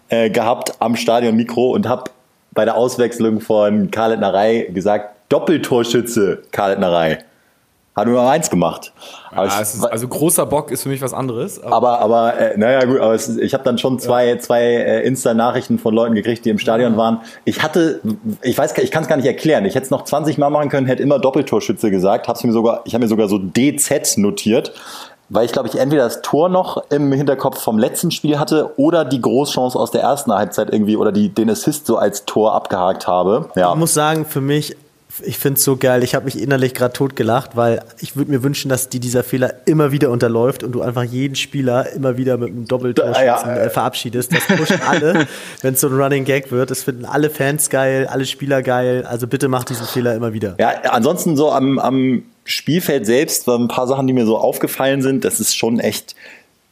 äh, 0.09 0.29
gehabt 0.29 0.73
am 0.79 0.95
Stadionmikro 0.95 1.71
und 1.71 1.87
habe 1.87 2.11
bei 2.51 2.65
der 2.65 2.75
Auswechslung 2.75 3.39
von 3.39 3.89
Karl 3.89 4.17
Nerei 4.17 4.69
gesagt, 4.71 5.15
Doppeltorschütze 5.29 6.43
Karl 6.51 6.77
Nerei. 6.77 7.19
Hat 7.97 8.05
nur 8.05 8.21
noch 8.21 8.29
eins 8.29 8.51
gemacht. 8.51 8.93
Ja, 9.35 9.59
ist, 9.59 9.83
also 9.83 10.07
großer 10.07 10.45
Bock 10.45 10.69
ist 10.69 10.83
für 10.83 10.89
mich 10.89 11.01
was 11.01 11.15
anderes. 11.15 11.63
Aber, 11.63 11.99
aber, 11.99 11.99
aber 11.99 12.39
äh, 12.39 12.55
naja 12.55 12.85
gut, 12.85 12.99
aber 12.99 13.15
es, 13.15 13.27
ich 13.37 13.55
habe 13.55 13.63
dann 13.63 13.79
schon 13.79 13.97
zwei, 13.97 14.27
ja. 14.27 14.37
zwei 14.37 14.61
äh, 14.61 15.01
Insta-Nachrichten 15.01 15.79
von 15.79 15.95
Leuten 15.95 16.13
gekriegt, 16.13 16.45
die 16.45 16.51
im 16.51 16.59
Stadion 16.59 16.91
ja. 16.91 16.97
waren. 16.99 17.21
Ich 17.43 17.63
hatte, 17.63 18.01
ich 18.43 18.55
weiß, 18.55 18.77
ich 18.77 18.91
kann 18.91 19.01
es 19.01 19.09
gar 19.09 19.17
nicht 19.17 19.25
erklären. 19.25 19.65
Ich 19.65 19.73
hätte 19.73 19.85
es 19.85 19.89
noch 19.89 20.03
20 20.03 20.37
Mal 20.37 20.51
machen 20.51 20.69
können, 20.69 20.85
hätte 20.85 21.01
immer 21.01 21.17
Doppeltorschütze 21.17 21.89
gesagt. 21.89 22.27
Hab's 22.27 22.43
mir 22.43 22.53
sogar, 22.53 22.81
ich 22.85 22.93
habe 22.93 23.03
mir 23.03 23.09
sogar 23.09 23.27
so 23.27 23.39
DZ 23.39 24.19
notiert 24.19 24.73
weil 25.29 25.45
ich 25.45 25.51
glaube 25.51 25.67
ich 25.67 25.77
entweder 25.77 26.03
das 26.03 26.21
Tor 26.21 26.47
noch 26.47 26.81
im 26.89 27.11
Hinterkopf 27.11 27.61
vom 27.61 27.77
letzten 27.77 28.11
Spiel 28.11 28.39
hatte 28.39 28.71
oder 28.77 29.03
die 29.03 29.19
Großchance 29.19 29.77
aus 29.77 29.91
der 29.91 30.01
ersten 30.01 30.33
Halbzeit 30.33 30.71
irgendwie 30.71 30.95
oder 30.95 31.11
die, 31.11 31.27
den 31.27 31.49
Assist 31.49 31.85
so 31.85 31.97
als 31.97 32.23
Tor 32.25 32.53
abgehakt 32.53 33.07
habe. 33.07 33.49
Ja. 33.55 33.71
Ich 33.71 33.77
muss 33.77 33.93
sagen, 33.93 34.25
für 34.25 34.39
mich 34.39 34.77
ich 35.23 35.37
finde 35.37 35.57
es 35.57 35.63
so 35.63 35.77
geil. 35.77 36.03
Ich 36.03 36.15
habe 36.15 36.25
mich 36.25 36.39
innerlich 36.39 36.73
gerade 36.73 36.93
totgelacht, 36.93 37.55
weil 37.55 37.83
ich 37.99 38.15
würde 38.15 38.31
mir 38.31 38.43
wünschen, 38.43 38.69
dass 38.69 38.89
die 38.89 38.99
dieser 38.99 39.23
Fehler 39.23 39.55
immer 39.65 39.91
wieder 39.91 40.09
unterläuft 40.11 40.63
und 40.63 40.71
du 40.71 40.81
einfach 40.81 41.03
jeden 41.03 41.35
Spieler 41.35 41.91
immer 41.93 42.17
wieder 42.17 42.37
mit 42.37 42.49
einem 42.49 42.67
Doppeltor 42.67 43.11
ja, 43.21 43.55
äh, 43.55 43.69
verabschiedest. 43.69 44.33
Das 44.33 44.45
pushen 44.45 44.81
alle, 44.87 45.27
wenn 45.61 45.73
es 45.73 45.81
so 45.81 45.87
ein 45.87 45.93
Running 45.93 46.25
Gag 46.25 46.51
wird. 46.51 46.71
Das 46.71 46.83
finden 46.83 47.05
alle 47.05 47.29
Fans 47.29 47.69
geil, 47.69 48.07
alle 48.07 48.25
Spieler 48.25 48.61
geil. 48.61 49.05
Also 49.05 49.27
bitte 49.27 49.47
mach 49.47 49.63
diesen 49.63 49.85
Fehler 49.85 50.15
immer 50.15 50.33
wieder. 50.33 50.55
Ja, 50.59 50.69
ansonsten 50.91 51.37
so 51.37 51.51
am, 51.51 51.79
am 51.79 52.23
Spielfeld 52.43 53.05
selbst 53.05 53.47
waren 53.47 53.63
ein 53.63 53.67
paar 53.67 53.87
Sachen, 53.87 54.07
die 54.07 54.13
mir 54.13 54.25
so 54.25 54.37
aufgefallen 54.37 55.01
sind. 55.01 55.25
Das 55.25 55.39
ist 55.39 55.55
schon 55.55 55.79
echt 55.79 56.15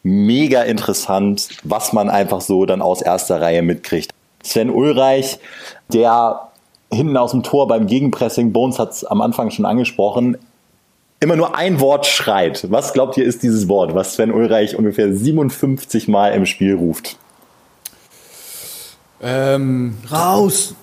mega 0.04 0.62
interessant, 0.62 1.50
was 1.64 1.92
man 1.92 2.10
einfach 2.10 2.42
so 2.42 2.66
dann 2.66 2.82
aus 2.82 3.02
erster 3.02 3.42
Reihe 3.42 3.62
mitkriegt. 3.62 4.12
Sven 4.44 4.70
Ulreich, 4.70 5.40
der 5.92 6.50
hinten 6.96 7.18
aus 7.18 7.32
dem 7.32 7.44
Tor 7.44 7.68
beim 7.68 7.88
Gegenpressing, 7.88 8.52
Bones 8.52 8.80
hat 8.80 8.92
es 8.92 9.04
am 9.04 9.22
Anfang 9.22 9.52
schon 9.52 9.66
angesprochen, 9.66 10.38
immer 11.20 11.36
nur 11.36 11.56
ein 11.56 11.80
Wort 11.80 12.06
schreit. 12.06 12.72
Was 12.72 12.94
glaubt 12.94 13.18
ihr 13.18 13.26
ist 13.26 13.44
dieses 13.44 13.68
Wort, 13.68 13.94
was 13.94 14.14
Sven 14.14 14.32
Ulreich 14.32 14.78
ungefähr 14.78 15.14
57 15.14 16.08
Mal 16.08 16.30
im 16.30 16.46
Spiel 16.46 16.76
ruft? 16.76 17.18
Ähm, 19.22 19.98
Raus! 20.12 20.76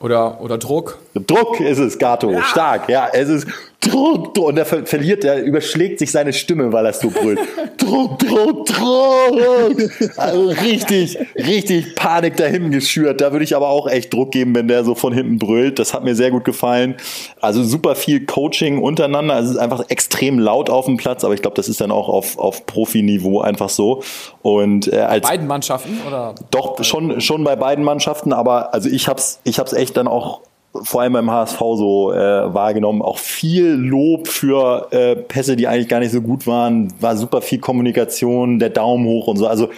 Oder, 0.00 0.40
oder 0.40 0.58
Druck? 0.58 0.98
Druck 1.14 1.60
ist 1.60 1.78
es, 1.78 1.96
Gato. 1.96 2.32
Ja. 2.32 2.42
Stark, 2.42 2.88
ja. 2.88 3.08
Es 3.12 3.28
ist. 3.28 3.46
Und 3.90 4.58
er 4.58 4.64
ver 4.64 4.86
verliert, 4.86 5.24
er 5.24 5.42
überschlägt 5.42 5.98
sich 5.98 6.12
seine 6.12 6.32
Stimme, 6.32 6.72
weil 6.72 6.86
er 6.86 6.92
so 6.92 7.10
brüllt. 7.10 7.40
Druck, 7.78 8.18
Druck, 8.20 8.66
Druck. 8.66 9.90
Also 10.16 10.48
richtig, 10.48 11.18
richtig 11.36 11.94
Panik 11.96 12.36
dahin 12.36 12.70
geschürt. 12.70 13.20
Da 13.20 13.32
würde 13.32 13.44
ich 13.44 13.56
aber 13.56 13.68
auch 13.68 13.88
echt 13.88 14.12
Druck 14.14 14.30
geben, 14.30 14.54
wenn 14.54 14.68
der 14.68 14.84
so 14.84 14.94
von 14.94 15.12
hinten 15.12 15.38
brüllt. 15.38 15.78
Das 15.78 15.94
hat 15.94 16.04
mir 16.04 16.14
sehr 16.14 16.30
gut 16.30 16.44
gefallen. 16.44 16.96
Also 17.40 17.64
super 17.64 17.96
viel 17.96 18.24
Coaching 18.24 18.78
untereinander. 18.78 19.34
Also 19.34 19.50
es 19.50 19.56
ist 19.56 19.60
einfach 19.60 19.84
extrem 19.88 20.38
laut 20.38 20.70
auf 20.70 20.84
dem 20.84 20.96
Platz, 20.96 21.24
aber 21.24 21.34
ich 21.34 21.42
glaube, 21.42 21.56
das 21.56 21.68
ist 21.68 21.80
dann 21.80 21.90
auch 21.90 22.08
auf, 22.08 22.38
auf 22.38 22.66
Profiniveau 22.66 23.40
einfach 23.40 23.68
so. 23.68 24.02
Und 24.42 24.92
äh, 24.92 24.98
als 24.98 25.26
beiden 25.26 25.46
Mannschaften 25.48 26.00
oder? 26.06 26.34
Doch 26.50 26.82
schon 26.84 27.20
schon 27.20 27.42
bei 27.44 27.56
beiden 27.56 27.84
Mannschaften, 27.84 28.32
aber 28.32 28.74
also 28.74 28.88
ich 28.88 29.08
hab's 29.08 29.40
ich 29.44 29.58
hab's 29.58 29.72
echt 29.72 29.96
dann 29.96 30.08
auch 30.08 30.40
vor 30.82 31.02
allem 31.02 31.12
beim 31.12 31.30
HSV 31.30 31.58
so 31.58 32.12
äh, 32.12 32.54
wahrgenommen. 32.54 33.02
Auch 33.02 33.18
viel 33.18 33.68
Lob 33.68 34.28
für 34.28 34.88
äh, 34.90 35.16
Pässe, 35.16 35.56
die 35.56 35.68
eigentlich 35.68 35.88
gar 35.88 36.00
nicht 36.00 36.12
so 36.12 36.22
gut 36.22 36.46
waren. 36.46 36.92
War 37.00 37.16
super 37.16 37.42
viel 37.42 37.58
Kommunikation, 37.58 38.58
der 38.58 38.70
Daumen 38.70 39.06
hoch 39.06 39.26
und 39.26 39.36
so. 39.36 39.46
Also 39.46 39.68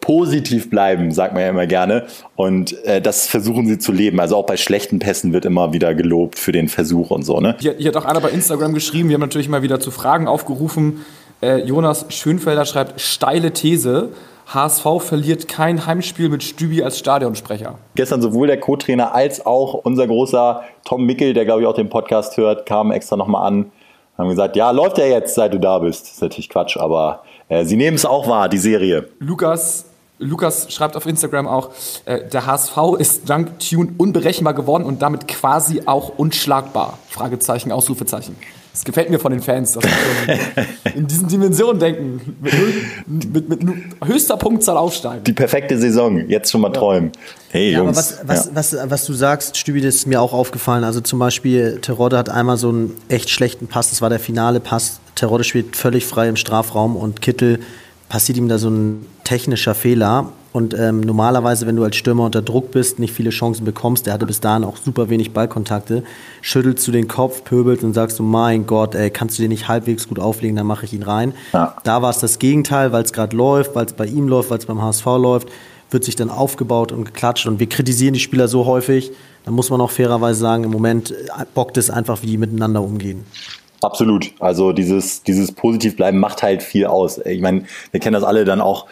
positiv 0.00 0.68
bleiben, 0.68 1.12
sagt 1.12 1.32
man 1.32 1.42
ja 1.42 1.48
immer 1.48 1.66
gerne. 1.66 2.06
Und 2.34 2.84
äh, 2.84 3.00
das 3.00 3.28
versuchen 3.28 3.66
sie 3.66 3.78
zu 3.78 3.92
leben. 3.92 4.20
Also 4.20 4.36
auch 4.36 4.46
bei 4.46 4.56
schlechten 4.56 4.98
Pässen 4.98 5.32
wird 5.32 5.44
immer 5.44 5.72
wieder 5.72 5.94
gelobt 5.94 6.38
für 6.38 6.52
den 6.52 6.68
Versuch 6.68 7.10
und 7.10 7.22
so. 7.22 7.40
Ne? 7.40 7.56
Hier, 7.60 7.76
hier 7.78 7.88
hat 7.88 7.96
auch 7.96 8.04
einer 8.04 8.20
bei 8.20 8.30
Instagram 8.30 8.74
geschrieben, 8.74 9.08
wir 9.08 9.14
haben 9.14 9.20
natürlich 9.20 9.48
mal 9.48 9.62
wieder 9.62 9.78
zu 9.78 9.92
Fragen 9.92 10.26
aufgerufen. 10.26 11.04
Äh, 11.40 11.58
Jonas 11.58 12.06
Schönfelder 12.08 12.66
schreibt, 12.66 13.00
steile 13.00 13.52
These. 13.52 14.10
HSV 14.54 14.86
verliert 15.00 15.48
kein 15.48 15.86
Heimspiel 15.86 16.28
mit 16.28 16.42
Stübi 16.42 16.82
als 16.82 16.98
Stadionsprecher. 16.98 17.78
Gestern 17.94 18.20
sowohl 18.20 18.46
der 18.46 18.60
Co-Trainer 18.60 19.14
als 19.14 19.46
auch 19.46 19.74
unser 19.74 20.06
großer 20.06 20.62
Tom 20.84 21.04
Mickel, 21.04 21.32
der 21.32 21.44
glaube 21.44 21.62
ich 21.62 21.66
auch 21.66 21.74
den 21.74 21.88
Podcast 21.88 22.36
hört, 22.36 22.66
kamen 22.66 22.92
extra 22.92 23.16
nochmal 23.16 23.46
an, 23.46 23.72
haben 24.18 24.28
gesagt, 24.28 24.56
ja, 24.56 24.70
läuft 24.70 24.98
ja 24.98 25.06
jetzt, 25.06 25.34
seit 25.34 25.54
du 25.54 25.58
da 25.58 25.78
bist. 25.78 26.04
Das 26.04 26.12
ist 26.12 26.22
natürlich 26.22 26.48
Quatsch, 26.48 26.76
aber 26.76 27.22
äh, 27.48 27.64
sie 27.64 27.76
nehmen 27.76 27.96
es 27.96 28.04
auch 28.04 28.28
wahr, 28.28 28.48
die 28.48 28.58
Serie. 28.58 29.08
Lukas 29.20 29.86
Lukas 30.18 30.72
schreibt 30.72 30.96
auf 30.96 31.06
Instagram 31.06 31.48
auch, 31.48 31.70
äh, 32.04 32.28
der 32.28 32.46
HSV 32.46 32.76
ist 32.98 33.28
dank 33.28 33.58
Tune 33.58 33.92
unberechenbar 33.98 34.54
geworden 34.54 34.84
und 34.84 35.02
damit 35.02 35.26
quasi 35.26 35.82
auch 35.86 36.12
unschlagbar. 36.16 36.98
Fragezeichen, 37.08 37.72
Ausrufezeichen. 37.72 38.36
Das 38.72 38.84
gefällt 38.84 39.10
mir 39.10 39.18
von 39.18 39.32
den 39.32 39.42
Fans, 39.42 39.72
dass 39.72 39.84
sie 39.84 40.90
in 40.94 41.06
diesen 41.06 41.28
Dimensionen 41.28 41.78
denken. 41.78 42.36
Mit, 42.40 43.48
mit, 43.48 43.62
mit, 43.62 43.78
höchster 44.02 44.38
Punktzahl 44.38 44.78
aufsteigen. 44.78 45.24
Die 45.24 45.34
perfekte 45.34 45.76
Saison, 45.78 46.26
jetzt 46.28 46.50
schon 46.50 46.62
mal 46.62 46.68
ja. 46.68 46.80
träumen. 46.80 47.12
Hey, 47.50 47.72
ja, 47.72 47.78
Jungs. 47.80 47.98
was, 47.98 48.20
was, 48.24 48.46
ja. 48.46 48.50
was, 48.54 48.76
was, 48.90 49.04
du 49.04 49.12
sagst, 49.12 49.58
Stübi, 49.58 49.82
das 49.82 49.96
ist 49.96 50.06
mir 50.06 50.22
auch 50.22 50.32
aufgefallen. 50.32 50.84
Also 50.84 51.02
zum 51.02 51.18
Beispiel, 51.18 51.80
Terodde 51.82 52.16
hat 52.16 52.30
einmal 52.30 52.56
so 52.56 52.70
einen 52.70 52.96
echt 53.08 53.28
schlechten 53.28 53.66
Pass, 53.66 53.90
das 53.90 54.00
war 54.00 54.08
der 54.08 54.20
finale 54.20 54.58
Pass. 54.58 55.00
Terodde 55.16 55.44
spielt 55.44 55.76
völlig 55.76 56.06
frei 56.06 56.28
im 56.28 56.36
Strafraum 56.36 56.96
und 56.96 57.20
Kittel 57.20 57.60
passiert 58.08 58.38
ihm 58.38 58.48
da 58.48 58.56
so 58.56 58.70
ein 58.70 59.06
technischer 59.24 59.74
Fehler. 59.74 60.32
Und 60.52 60.74
ähm, 60.78 61.00
normalerweise, 61.00 61.66
wenn 61.66 61.76
du 61.76 61.84
als 61.84 61.96
Stürmer 61.96 62.24
unter 62.24 62.42
Druck 62.42 62.72
bist, 62.72 62.98
nicht 62.98 63.14
viele 63.14 63.30
Chancen 63.30 63.64
bekommst, 63.64 64.06
der 64.06 64.12
hatte 64.12 64.26
bis 64.26 64.40
dahin 64.40 64.64
auch 64.64 64.76
super 64.76 65.08
wenig 65.08 65.32
Ballkontakte, 65.32 66.02
schüttelst 66.42 66.86
du 66.86 66.92
den 66.92 67.08
Kopf, 67.08 67.42
pöbelst 67.44 67.82
und 67.84 67.94
sagst 67.94 68.18
du, 68.18 68.22
mein 68.22 68.66
Gott, 68.66 68.94
ey, 68.94 69.10
kannst 69.10 69.38
du 69.38 69.42
den 69.42 69.48
nicht 69.48 69.68
halbwegs 69.68 70.08
gut 70.08 70.18
auflegen, 70.18 70.56
dann 70.56 70.66
mache 70.66 70.84
ich 70.84 70.92
ihn 70.92 71.02
rein. 71.02 71.32
Ja. 71.54 71.76
Da 71.84 72.02
war 72.02 72.10
es 72.10 72.18
das 72.18 72.38
Gegenteil, 72.38 72.92
weil 72.92 73.02
es 73.02 73.14
gerade 73.14 73.34
läuft, 73.34 73.74
weil 73.74 73.86
es 73.86 73.94
bei 73.94 74.06
ihm 74.06 74.28
läuft, 74.28 74.50
weil 74.50 74.58
es 74.58 74.66
beim 74.66 74.82
HSV 74.82 75.06
läuft, 75.06 75.48
wird 75.90 76.04
sich 76.04 76.16
dann 76.16 76.28
aufgebaut 76.28 76.92
und 76.92 77.04
geklatscht. 77.04 77.46
Und 77.46 77.58
wir 77.58 77.68
kritisieren 77.68 78.12
die 78.12 78.20
Spieler 78.20 78.46
so 78.46 78.66
häufig, 78.66 79.12
da 79.44 79.50
muss 79.50 79.70
man 79.70 79.80
auch 79.80 79.90
fairerweise 79.90 80.38
sagen, 80.38 80.64
im 80.64 80.70
Moment 80.70 81.14
bockt 81.54 81.76
es 81.76 81.90
einfach, 81.90 82.22
wie 82.22 82.26
die 82.26 82.38
miteinander 82.38 82.82
umgehen. 82.82 83.24
Absolut. 83.80 84.32
Also 84.38 84.72
dieses, 84.72 85.22
dieses 85.22 85.50
Positivbleiben 85.50 86.20
macht 86.20 86.42
halt 86.42 86.62
viel 86.62 86.86
aus. 86.86 87.18
Ich 87.18 87.40
meine, 87.40 87.64
wir 87.90 88.00
kennen 88.00 88.14
das 88.14 88.22
alle 88.22 88.44
dann 88.44 88.60
auch 88.60 88.86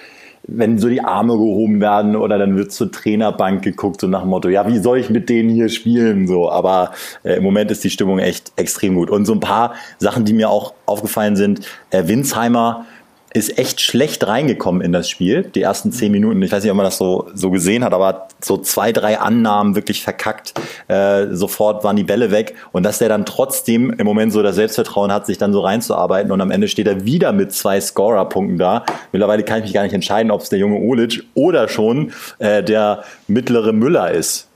wenn 0.46 0.78
so 0.78 0.88
die 0.88 1.02
Arme 1.02 1.34
gehoben 1.34 1.80
werden 1.80 2.16
oder 2.16 2.38
dann 2.38 2.56
wird 2.56 2.72
zur 2.72 2.90
Trainerbank 2.90 3.62
geguckt, 3.62 4.00
so 4.00 4.06
nach 4.06 4.22
dem 4.22 4.30
Motto, 4.30 4.48
ja, 4.48 4.66
wie 4.66 4.78
soll 4.78 4.98
ich 4.98 5.10
mit 5.10 5.28
denen 5.28 5.50
hier 5.50 5.68
spielen? 5.68 6.26
So, 6.26 6.50
aber 6.50 6.92
äh, 7.22 7.34
im 7.34 7.44
Moment 7.44 7.70
ist 7.70 7.84
die 7.84 7.90
Stimmung 7.90 8.18
echt 8.18 8.52
extrem 8.56 8.94
gut. 8.94 9.10
Und 9.10 9.26
so 9.26 9.32
ein 9.32 9.40
paar 9.40 9.74
Sachen, 9.98 10.24
die 10.24 10.32
mir 10.32 10.50
auch 10.50 10.74
aufgefallen 10.86 11.36
sind, 11.36 11.60
äh, 11.90 12.08
Winsheimer 12.08 12.86
ist 13.32 13.58
echt 13.58 13.80
schlecht 13.80 14.26
reingekommen 14.26 14.82
in 14.82 14.92
das 14.92 15.08
Spiel, 15.08 15.44
die 15.54 15.62
ersten 15.62 15.92
zehn 15.92 16.10
Minuten. 16.10 16.42
Ich 16.42 16.50
weiß 16.50 16.64
nicht, 16.64 16.70
ob 16.70 16.76
man 16.76 16.84
das 16.84 16.98
so, 16.98 17.28
so 17.34 17.50
gesehen 17.50 17.84
hat, 17.84 17.92
aber 17.92 18.28
so 18.40 18.56
zwei, 18.56 18.92
drei 18.92 19.18
Annahmen 19.18 19.76
wirklich 19.76 20.02
verkackt. 20.02 20.54
Äh, 20.88 21.28
sofort 21.30 21.84
waren 21.84 21.96
die 21.96 22.04
Bälle 22.04 22.32
weg. 22.32 22.56
Und 22.72 22.82
dass 22.82 22.98
der 22.98 23.08
dann 23.08 23.24
trotzdem 23.24 23.90
im 23.90 24.04
Moment 24.04 24.32
so 24.32 24.42
das 24.42 24.56
Selbstvertrauen 24.56 25.12
hat, 25.12 25.26
sich 25.26 25.38
dann 25.38 25.52
so 25.52 25.60
reinzuarbeiten. 25.60 26.32
Und 26.32 26.40
am 26.40 26.50
Ende 26.50 26.66
steht 26.66 26.88
er 26.88 27.04
wieder 27.04 27.32
mit 27.32 27.52
zwei 27.52 27.80
Scorer-Punkten 27.80 28.58
da. 28.58 28.84
Mittlerweile 29.12 29.44
kann 29.44 29.58
ich 29.58 29.64
mich 29.64 29.74
gar 29.74 29.84
nicht 29.84 29.94
entscheiden, 29.94 30.32
ob 30.32 30.40
es 30.40 30.48
der 30.48 30.58
junge 30.58 30.80
Olic 30.80 31.24
oder 31.34 31.68
schon 31.68 32.12
äh, 32.40 32.64
der 32.64 33.04
mittlere 33.28 33.72
Müller 33.72 34.10
ist. 34.10 34.49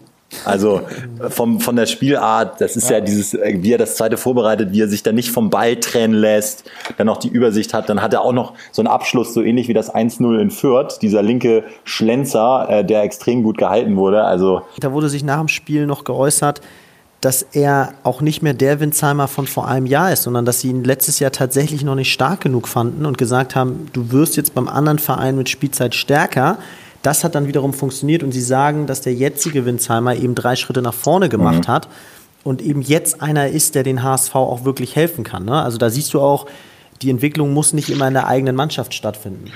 Also 0.44 0.82
vom, 1.30 1.60
von 1.60 1.76
der 1.76 1.86
Spielart, 1.86 2.60
das 2.60 2.76
ist 2.76 2.90
ja. 2.90 2.98
ja. 2.98 3.04
dieses, 3.04 3.34
wie 3.34 3.72
er 3.72 3.78
das 3.78 3.96
zweite 3.96 4.16
vorbereitet, 4.16 4.72
wie 4.72 4.80
er 4.80 4.88
sich 4.88 5.02
dann 5.02 5.14
nicht 5.14 5.30
vom 5.30 5.50
Ball 5.50 5.76
trennen 5.76 6.14
lässt, 6.14 6.64
dann 6.96 7.06
noch 7.06 7.18
die 7.18 7.28
Übersicht 7.28 7.72
hat. 7.72 7.88
Dann 7.88 8.02
hat 8.02 8.12
er 8.12 8.22
auch 8.22 8.32
noch 8.32 8.54
so 8.72 8.82
einen 8.82 8.88
Abschluss, 8.88 9.32
so 9.32 9.42
ähnlich 9.42 9.68
wie 9.68 9.74
das 9.74 9.94
1-0 9.94 10.38
in 10.40 10.50
Fürth, 10.50 10.98
dieser 11.02 11.22
linke 11.22 11.64
Schlenzer, 11.84 12.66
äh, 12.68 12.84
der 12.84 13.02
extrem 13.02 13.42
gut 13.42 13.58
gehalten 13.58 13.96
wurde. 13.96 14.24
Also 14.24 14.62
da 14.80 14.92
wurde 14.92 15.08
sich 15.08 15.22
nach 15.22 15.38
dem 15.38 15.48
Spiel 15.48 15.86
noch 15.86 16.04
geäußert, 16.04 16.60
dass 17.20 17.42
er 17.52 17.94
auch 18.02 18.20
nicht 18.20 18.42
mehr 18.42 18.52
der 18.52 18.80
Winsheimer 18.80 19.28
von 19.28 19.46
vor 19.46 19.66
einem 19.66 19.86
Jahr 19.86 20.12
ist, 20.12 20.24
sondern 20.24 20.44
dass 20.44 20.60
sie 20.60 20.68
ihn 20.68 20.84
letztes 20.84 21.20
Jahr 21.20 21.32
tatsächlich 21.32 21.82
noch 21.82 21.94
nicht 21.94 22.12
stark 22.12 22.42
genug 22.42 22.68
fanden 22.68 23.06
und 23.06 23.16
gesagt 23.16 23.56
haben, 23.56 23.86
du 23.94 24.12
wirst 24.12 24.36
jetzt 24.36 24.54
beim 24.54 24.68
anderen 24.68 24.98
Verein 24.98 25.36
mit 25.36 25.48
Spielzeit 25.48 25.94
stärker. 25.94 26.58
Das 27.04 27.22
hat 27.22 27.34
dann 27.34 27.46
wiederum 27.46 27.74
funktioniert 27.74 28.22
und 28.22 28.32
sie 28.32 28.40
sagen, 28.40 28.86
dass 28.86 29.02
der 29.02 29.12
jetzige 29.12 29.66
Winsheimer 29.66 30.16
eben 30.16 30.34
drei 30.34 30.56
Schritte 30.56 30.80
nach 30.80 30.94
vorne 30.94 31.28
gemacht 31.28 31.68
mhm. 31.68 31.72
hat 31.72 31.88
und 32.44 32.62
eben 32.62 32.80
jetzt 32.80 33.20
einer 33.20 33.48
ist, 33.48 33.74
der 33.74 33.82
den 33.82 34.02
HSV 34.02 34.34
auch 34.34 34.64
wirklich 34.64 34.96
helfen 34.96 35.22
kann. 35.22 35.44
Ne? 35.44 35.62
Also 35.62 35.76
da 35.76 35.90
siehst 35.90 36.14
du 36.14 36.20
auch, 36.20 36.46
die 37.02 37.10
Entwicklung 37.10 37.52
muss 37.52 37.74
nicht 37.74 37.90
immer 37.90 38.08
in 38.08 38.14
der 38.14 38.26
eigenen 38.26 38.56
Mannschaft 38.56 38.94
stattfinden. 38.94 39.52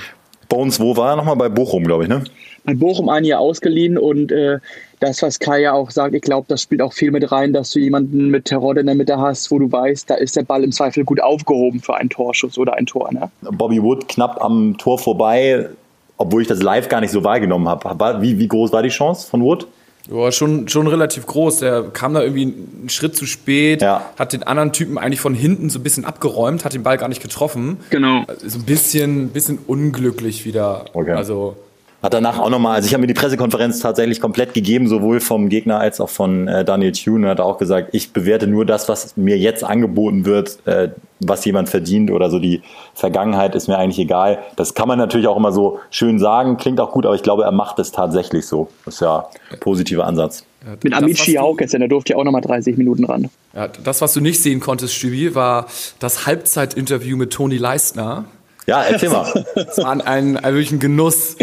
Bei 0.50 0.59
uns, 0.59 0.78
wo 0.78 0.97
war 0.97 1.11
er 1.11 1.17
nochmal? 1.17 1.37
Bei 1.37 1.49
Bochum, 1.49 1.85
glaube 1.85 2.05
ich, 2.05 2.09
ne? 2.09 2.25
Bei 2.64 2.75
Bochum 2.75 3.09
ein 3.09 3.25
Jahr 3.25 3.40
ausgeliehen 3.40 3.97
und 3.97 4.31
äh, 4.31 4.59
das, 5.00 5.23
was 5.23 5.38
Kai 5.38 5.62
ja 5.62 5.73
auch 5.73 5.90
sagt, 5.90 6.14
ich 6.14 6.23
glaube, 6.23 6.47
das 6.49 6.62
spielt 6.62 6.83
auch 6.83 6.93
viel 6.93 7.11
mit 7.11 7.31
rein, 7.33 7.55
dass 7.55 7.71
du 7.71 7.78
jemanden 7.78 8.28
mit 8.28 8.47
Terror 8.47 8.76
in 8.76 8.87
der 8.87 8.95
Mitte 8.95 9.19
hast, 9.19 9.50
wo 9.50 9.59
du 9.59 9.73
weißt, 9.73 10.11
da 10.11 10.14
ist 10.17 10.37
der 10.37 10.43
Ball 10.43 10.64
im 10.64 10.73
Zweifel 10.73 11.05
gut 11.05 11.23
aufgehoben 11.23 11.81
für 11.81 11.97
einen 11.97 12.11
Torschuss 12.11 12.59
oder 12.59 12.75
ein 12.75 12.85
Tor. 12.85 13.11
Ne? 13.12 13.31
Bobby 13.40 13.83
Wood 13.83 14.09
knapp 14.09 14.43
am 14.43 14.76
Tor 14.76 14.99
vorbei, 14.99 15.69
obwohl 16.18 16.42
ich 16.42 16.48
das 16.48 16.62
live 16.62 16.88
gar 16.88 17.00
nicht 17.00 17.12
so 17.12 17.25
wahrgenommen 17.25 17.68
habe. 17.68 18.20
Wie, 18.20 18.38
wie 18.38 18.48
groß 18.48 18.72
war 18.72 18.82
die 18.82 18.90
Chance 18.90 19.26
von 19.26 19.42
Wood? 19.42 19.66
Ja, 20.10 20.32
schon, 20.32 20.68
schon 20.68 20.87
relativ 20.87 21.26
groß. 21.26 21.58
Der 21.58 21.84
kam 21.92 22.14
da 22.14 22.22
irgendwie 22.22 22.42
einen 22.42 22.88
Schritt 22.88 23.14
zu 23.14 23.26
spät, 23.26 23.82
ja. 23.82 24.02
hat 24.18 24.32
den 24.32 24.42
anderen 24.42 24.72
Typen 24.72 24.98
eigentlich 24.98 25.20
von 25.20 25.34
hinten 25.34 25.70
so 25.70 25.78
ein 25.78 25.82
bisschen 25.82 26.04
abgeräumt, 26.04 26.64
hat 26.64 26.72
den 26.72 26.82
Ball 26.82 26.96
gar 26.96 27.08
nicht 27.08 27.22
getroffen. 27.22 27.78
Genau. 27.90 28.25
So 28.44 28.58
ein 28.58 28.64
bisschen, 28.64 29.28
bisschen 29.28 29.58
unglücklich 29.66 30.44
wieder. 30.44 30.87
Okay. 30.94 31.12
Also 31.12 31.56
hat 32.02 32.14
danach 32.14 32.38
auch 32.38 32.50
nochmal, 32.50 32.76
also 32.76 32.87
ich 32.87 32.95
habe 32.95 33.00
mir 33.00 33.09
die 33.09 33.14
Pressekonferenz 33.14 33.81
tatsächlich 33.81 34.21
komplett 34.21 34.55
gegeben, 34.55 34.87
sowohl 34.87 35.21
vom 35.21 35.49
Gegner 35.49 35.81
als 35.81 36.00
auch 36.00 36.09
von 36.09 36.47
äh, 36.47 36.64
Daniel 36.64 36.93
Thune, 36.93 37.28
hat 37.28 37.40
auch 37.40 37.59
gesagt, 37.59 37.88
ich 37.93 38.12
bewerte 38.12 38.47
nur 38.47 38.64
das, 38.64 38.88
was 38.88 39.17
mir 39.17 39.37
jetzt 39.37 39.64
angeboten 39.64 40.25
wird, 40.25 40.59
äh, 40.67 40.90
was 41.19 41.45
jemand 41.45 41.69
verdient 41.69 42.12
oder 42.12 42.31
so 42.31 42.38
die 42.38 42.62
Vergangenheit 42.95 43.57
ist 43.57 43.67
mir 43.67 43.78
eigentlich 43.78 43.99
egal. 43.99 44.38
Das 44.55 44.75
kann 44.75 44.87
man 44.87 44.99
natürlich 44.99 45.26
auch 45.26 45.37
immer 45.37 45.50
so 45.50 45.81
schön 45.90 46.21
sagen, 46.21 46.57
klingt 46.57 46.78
auch 46.78 46.93
gut, 46.93 47.05
aber 47.05 47.17
ich 47.17 47.23
glaube, 47.23 47.43
er 47.43 47.52
macht 47.52 47.81
es 47.81 47.90
tatsächlich 47.90 48.47
so. 48.47 48.69
Das 48.85 48.95
ist 48.95 49.00
ja 49.00 49.28
ein 49.50 49.59
positiver 49.59 50.07
Ansatz. 50.07 50.45
Ja, 50.64 50.76
Mit 50.83 50.95
Amici 50.95 51.38
auch 51.38 51.57
gestern, 51.57 51.81
der 51.81 51.88
durfte 51.88 52.12
ja 52.12 52.19
auch 52.19 52.25
nochmal 52.25 52.43
30 52.43 52.76
Minuten 52.76 53.05
ran. 53.05 53.28
Ja, 53.55 53.67
das, 53.67 54.00
was 54.00 54.12
du 54.12 54.21
nicht 54.21 54.40
sehen 54.40 54.61
konntest, 54.61 54.95
Stübi, 54.95 55.35
war 55.35 55.67
das 55.99 56.26
Halbzeitinterview 56.26 57.17
mit 57.17 57.33
Toni 57.33 57.57
Leistner. 57.57 58.26
Ja, 58.69 58.83
erzähl 58.83 59.09
mal. 59.09 59.47
Es 59.55 59.78
war 59.78 59.90
ein, 59.90 60.02
ein, 60.02 60.37
ein, 60.37 60.52
wirklich 60.52 60.73
ein 60.73 60.78
Genuss. 60.78 61.37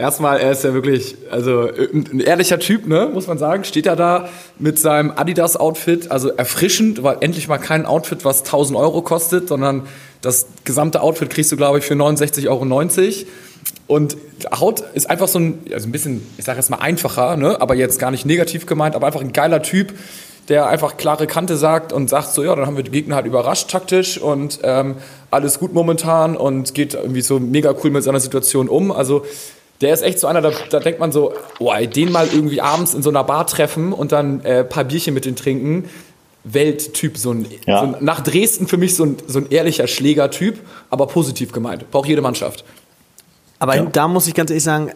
Erstmal, 0.00 0.38
er 0.38 0.52
ist 0.52 0.62
ja 0.62 0.72
wirklich, 0.74 1.16
also 1.28 1.68
ein 1.92 2.20
ehrlicher 2.20 2.60
Typ, 2.60 2.86
ne, 2.86 3.10
muss 3.12 3.26
man 3.26 3.36
sagen. 3.36 3.64
Steht 3.64 3.84
er 3.84 3.96
da 3.96 4.28
mit 4.60 4.78
seinem 4.78 5.10
Adidas-Outfit, 5.10 6.12
also 6.12 6.28
erfrischend, 6.28 7.02
weil 7.02 7.16
endlich 7.18 7.48
mal 7.48 7.58
kein 7.58 7.84
Outfit, 7.84 8.24
was 8.24 8.44
1000 8.44 8.78
Euro 8.78 9.02
kostet, 9.02 9.48
sondern 9.48 9.88
das 10.20 10.46
gesamte 10.64 11.00
Outfit 11.00 11.30
kriegst 11.30 11.50
du, 11.50 11.56
glaube 11.56 11.80
ich, 11.80 11.84
für 11.84 11.94
69,90 11.94 12.48
Euro. 12.48 12.64
Und 13.88 14.16
Haut 14.56 14.84
ist 14.94 15.10
einfach 15.10 15.26
so 15.26 15.40
ein, 15.40 15.58
also 15.72 15.88
ein 15.88 15.92
bisschen, 15.92 16.24
ich 16.38 16.44
sage 16.44 16.60
jetzt 16.60 16.70
mal 16.70 16.76
einfacher, 16.76 17.36
ne, 17.36 17.60
aber 17.60 17.74
jetzt 17.74 17.98
gar 17.98 18.12
nicht 18.12 18.24
negativ 18.24 18.66
gemeint, 18.66 18.94
aber 18.94 19.08
einfach 19.08 19.20
ein 19.20 19.32
geiler 19.32 19.62
Typ, 19.62 19.94
der 20.48 20.68
einfach 20.68 20.96
klare 20.96 21.26
Kante 21.26 21.56
sagt 21.56 21.92
und 21.92 22.08
sagt 22.08 22.32
so, 22.34 22.44
ja, 22.44 22.54
dann 22.54 22.66
haben 22.66 22.76
wir 22.76 22.84
die 22.84 22.92
Gegner 22.92 23.16
halt 23.16 23.26
überrascht 23.26 23.68
taktisch 23.68 24.16
und 24.16 24.60
ähm, 24.62 24.94
alles 25.32 25.58
gut 25.58 25.74
momentan 25.74 26.36
und 26.36 26.72
geht 26.72 26.94
irgendwie 26.94 27.20
so 27.20 27.40
mega 27.40 27.74
cool 27.82 27.90
mit 27.90 28.04
seiner 28.04 28.20
Situation 28.20 28.68
um. 28.68 28.92
Also 28.92 29.24
der 29.80 29.94
ist 29.94 30.02
echt 30.02 30.18
so 30.18 30.26
einer, 30.26 30.40
da, 30.40 30.52
da 30.70 30.80
denkt 30.80 30.98
man 30.98 31.12
so, 31.12 31.32
oh, 31.58 31.72
den 31.72 32.10
mal 32.12 32.28
irgendwie 32.32 32.60
abends 32.60 32.94
in 32.94 33.02
so 33.02 33.10
einer 33.10 33.24
Bar 33.24 33.46
treffen 33.46 33.92
und 33.92 34.12
dann 34.12 34.40
äh, 34.40 34.64
paar 34.64 34.84
Bierchen 34.84 35.14
mit 35.14 35.24
den 35.24 35.36
trinken. 35.36 35.88
Welttyp, 36.44 37.18
so 37.18 37.32
ein, 37.32 37.46
ja. 37.66 37.80
so 37.80 37.86
ein, 37.86 38.04
nach 38.04 38.20
Dresden 38.20 38.68
für 38.68 38.76
mich 38.76 38.96
so 38.96 39.04
ein, 39.04 39.16
so 39.26 39.38
ein 39.38 39.50
ehrlicher 39.50 39.86
Schlägertyp, 39.86 40.60
aber 40.88 41.06
positiv 41.06 41.52
gemeint. 41.52 41.90
Braucht 41.90 42.08
jede 42.08 42.22
Mannschaft. 42.22 42.64
Aber 43.58 43.76
ja. 43.76 43.84
da 43.84 44.08
muss 44.08 44.26
ich 44.26 44.34
ganz 44.34 44.50
ehrlich 44.50 44.64
sagen, 44.64 44.92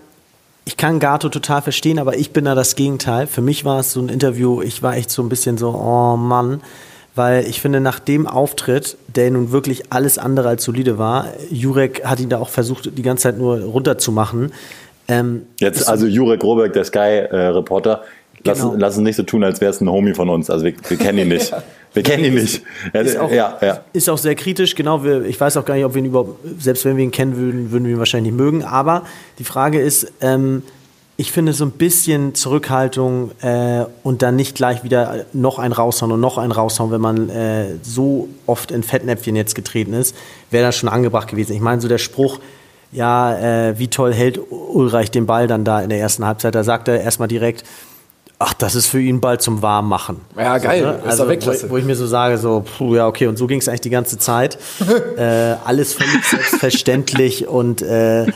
ich 0.65 0.77
kann 0.77 1.01
Gato 1.01 1.29
total 1.29 1.61
verstehen, 1.61 1.99
aber 1.99 2.17
ich 2.17 2.31
bin 2.31 2.45
da 2.45 2.55
das 2.55 2.77
Gegenteil. 2.77 3.27
Für 3.27 3.43
mich 3.43 3.65
war 3.65 3.81
es 3.81 3.93
so 3.93 4.01
ein 4.01 4.09
Interview, 4.09 4.63
ich 4.63 4.83
war 4.83 4.97
echt 4.97 5.11
so 5.11 5.23
ein 5.23 5.29
bisschen 5.29 5.59
so, 5.59 5.71
oh 5.71 6.17
Mann, 6.17 6.63
weil 7.15 7.47
ich 7.47 7.61
finde, 7.61 7.81
nach 7.81 7.99
dem 7.99 8.27
Auftritt, 8.27 8.97
der 9.15 9.31
nun 9.31 9.53
wirklich 9.53 9.93
alles 9.93 10.19
andere 10.19 10.49
als 10.49 10.65
solide 10.65 10.99
war, 10.99 11.27
Jurek 11.51 12.05
hat 12.05 12.21
ihn 12.21 12.29
da 12.29 12.39
auch 12.39 12.49
versucht, 12.49 12.97
die 12.97 13.03
ganze 13.03 13.25
Zeit 13.25 13.39
nur 13.39 13.61
runterzumachen. 13.61 14.53
Ähm, 15.09 15.43
Jetzt, 15.61 15.89
also 15.89 16.07
Jurek 16.07 16.43
Roberg, 16.43 16.73
der 16.73 16.85
Sky-Reporter, 16.85 18.03
lass, 18.45 18.61
genau. 18.61 18.75
lass 18.79 18.97
uns 18.97 19.05
nicht 19.05 19.17
so 19.17 19.25
tun, 19.25 19.45
als 19.45 19.61
wäre 19.61 19.71
es 19.71 19.81
ein 19.81 19.91
Homie 19.91 20.15
von 20.15 20.29
uns. 20.29 20.49
Also 20.49 20.65
wir, 20.65 20.75
wir 20.89 20.97
kennen 20.97 21.19
ihn 21.19 21.29
nicht. 21.29 21.53
Wir 21.95 22.03
kennen 22.03 22.25
ihn 22.25 22.35
nicht. 22.37 22.63
Ist 22.95 23.19
auch, 23.19 23.31
ja, 23.31 23.59
ja. 23.61 23.85
ist 23.93 24.09
auch 24.09 24.17
sehr 24.17 24.35
kritisch, 24.35 24.75
genau. 24.75 25.05
Wir, 25.05 25.27
ich 25.27 25.39
weiß 25.39 25.59
auch 25.59 25.65
gar 25.67 25.75
nicht, 25.75 25.85
ob 25.85 25.93
wir 25.93 26.01
ihn 26.01 26.07
überhaupt, 26.07 26.41
selbst 26.59 26.87
wenn 26.87 26.97
wir 26.97 27.05
ihn 27.05 27.11
kennen 27.11 27.37
würden, 27.37 27.71
würden 27.71 27.85
wir 27.85 27.93
ihn 27.93 27.99
wahrscheinlich 27.99 28.33
nicht 28.33 28.41
mögen. 28.41 28.65
Aber 28.65 29.05
die 29.39 29.45
Frage 29.45 29.79
ist, 29.79 30.11
ähm, 30.23 30.63
ich 31.23 31.31
finde 31.31 31.53
so 31.53 31.65
ein 31.65 31.71
bisschen 31.71 32.35
Zurückhaltung 32.35 33.31
äh, 33.43 33.85
und 34.03 34.23
dann 34.23 34.35
nicht 34.35 34.57
gleich 34.57 34.83
wieder 34.83 35.25
noch 35.33 35.61
ein 35.61 35.71
raushauen 35.71 36.11
und 36.11 36.19
noch 36.19 36.37
ein 36.37 36.51
raushauen, 36.51 36.91
wenn 36.91 37.01
man 37.01 37.29
äh, 37.29 37.77
so 37.81 38.29
oft 38.47 38.73
in 38.73 38.83
Fettnäpfchen 38.83 39.37
jetzt 39.37 39.55
getreten 39.55 39.93
ist, 39.93 40.17
wäre 40.51 40.67
das 40.67 40.77
schon 40.77 40.89
angebracht 40.89 41.29
gewesen. 41.29 41.53
Ich 41.53 41.61
meine, 41.61 41.81
so 41.81 41.87
der 41.87 41.99
Spruch, 41.99 42.41
ja, 42.91 43.39
äh, 43.39 43.79
wie 43.79 43.87
toll 43.87 44.13
hält 44.13 44.41
Ulreich 44.51 45.13
den 45.13 45.27
Ball 45.27 45.47
dann 45.47 45.65
da 45.65 45.81
in 45.81 45.91
der 45.91 46.01
ersten 46.01 46.27
Halbzeit, 46.27 46.57
da 46.57 46.65
sagt 46.65 46.89
er 46.89 47.01
erstmal 47.01 47.29
direkt, 47.29 47.63
ach, 48.41 48.55
das 48.55 48.75
ist 48.75 48.89
für 48.89 49.01
ihn 49.01 49.21
Ball 49.21 49.39
zum 49.39 49.63
Warmmachen. 49.63 50.23
Ja, 50.37 50.59
geil. 50.59 50.81
So, 50.81 50.87
ne? 50.89 51.01
Also, 51.05 51.29
wo, 51.29 51.71
wo, 51.71 51.77
ich 51.77 51.85
mir 51.85 51.95
so 51.95 52.09
sage, 52.09 52.37
so, 52.37 52.65
puh, 52.79 52.97
ja, 52.97 53.07
okay, 53.07 53.29
und 53.29 53.39
so 53.39 53.47
ging 53.47 53.61
es 53.61 53.69
eigentlich 53.69 53.83
die 53.83 53.91
ganze 53.91 54.19
Zeit. 54.19 54.59
äh, 55.17 55.55
alles 55.65 55.95
völlig 55.95 56.25
selbstverständlich 56.25 57.47
und 57.47 57.81
äh, 57.81 58.27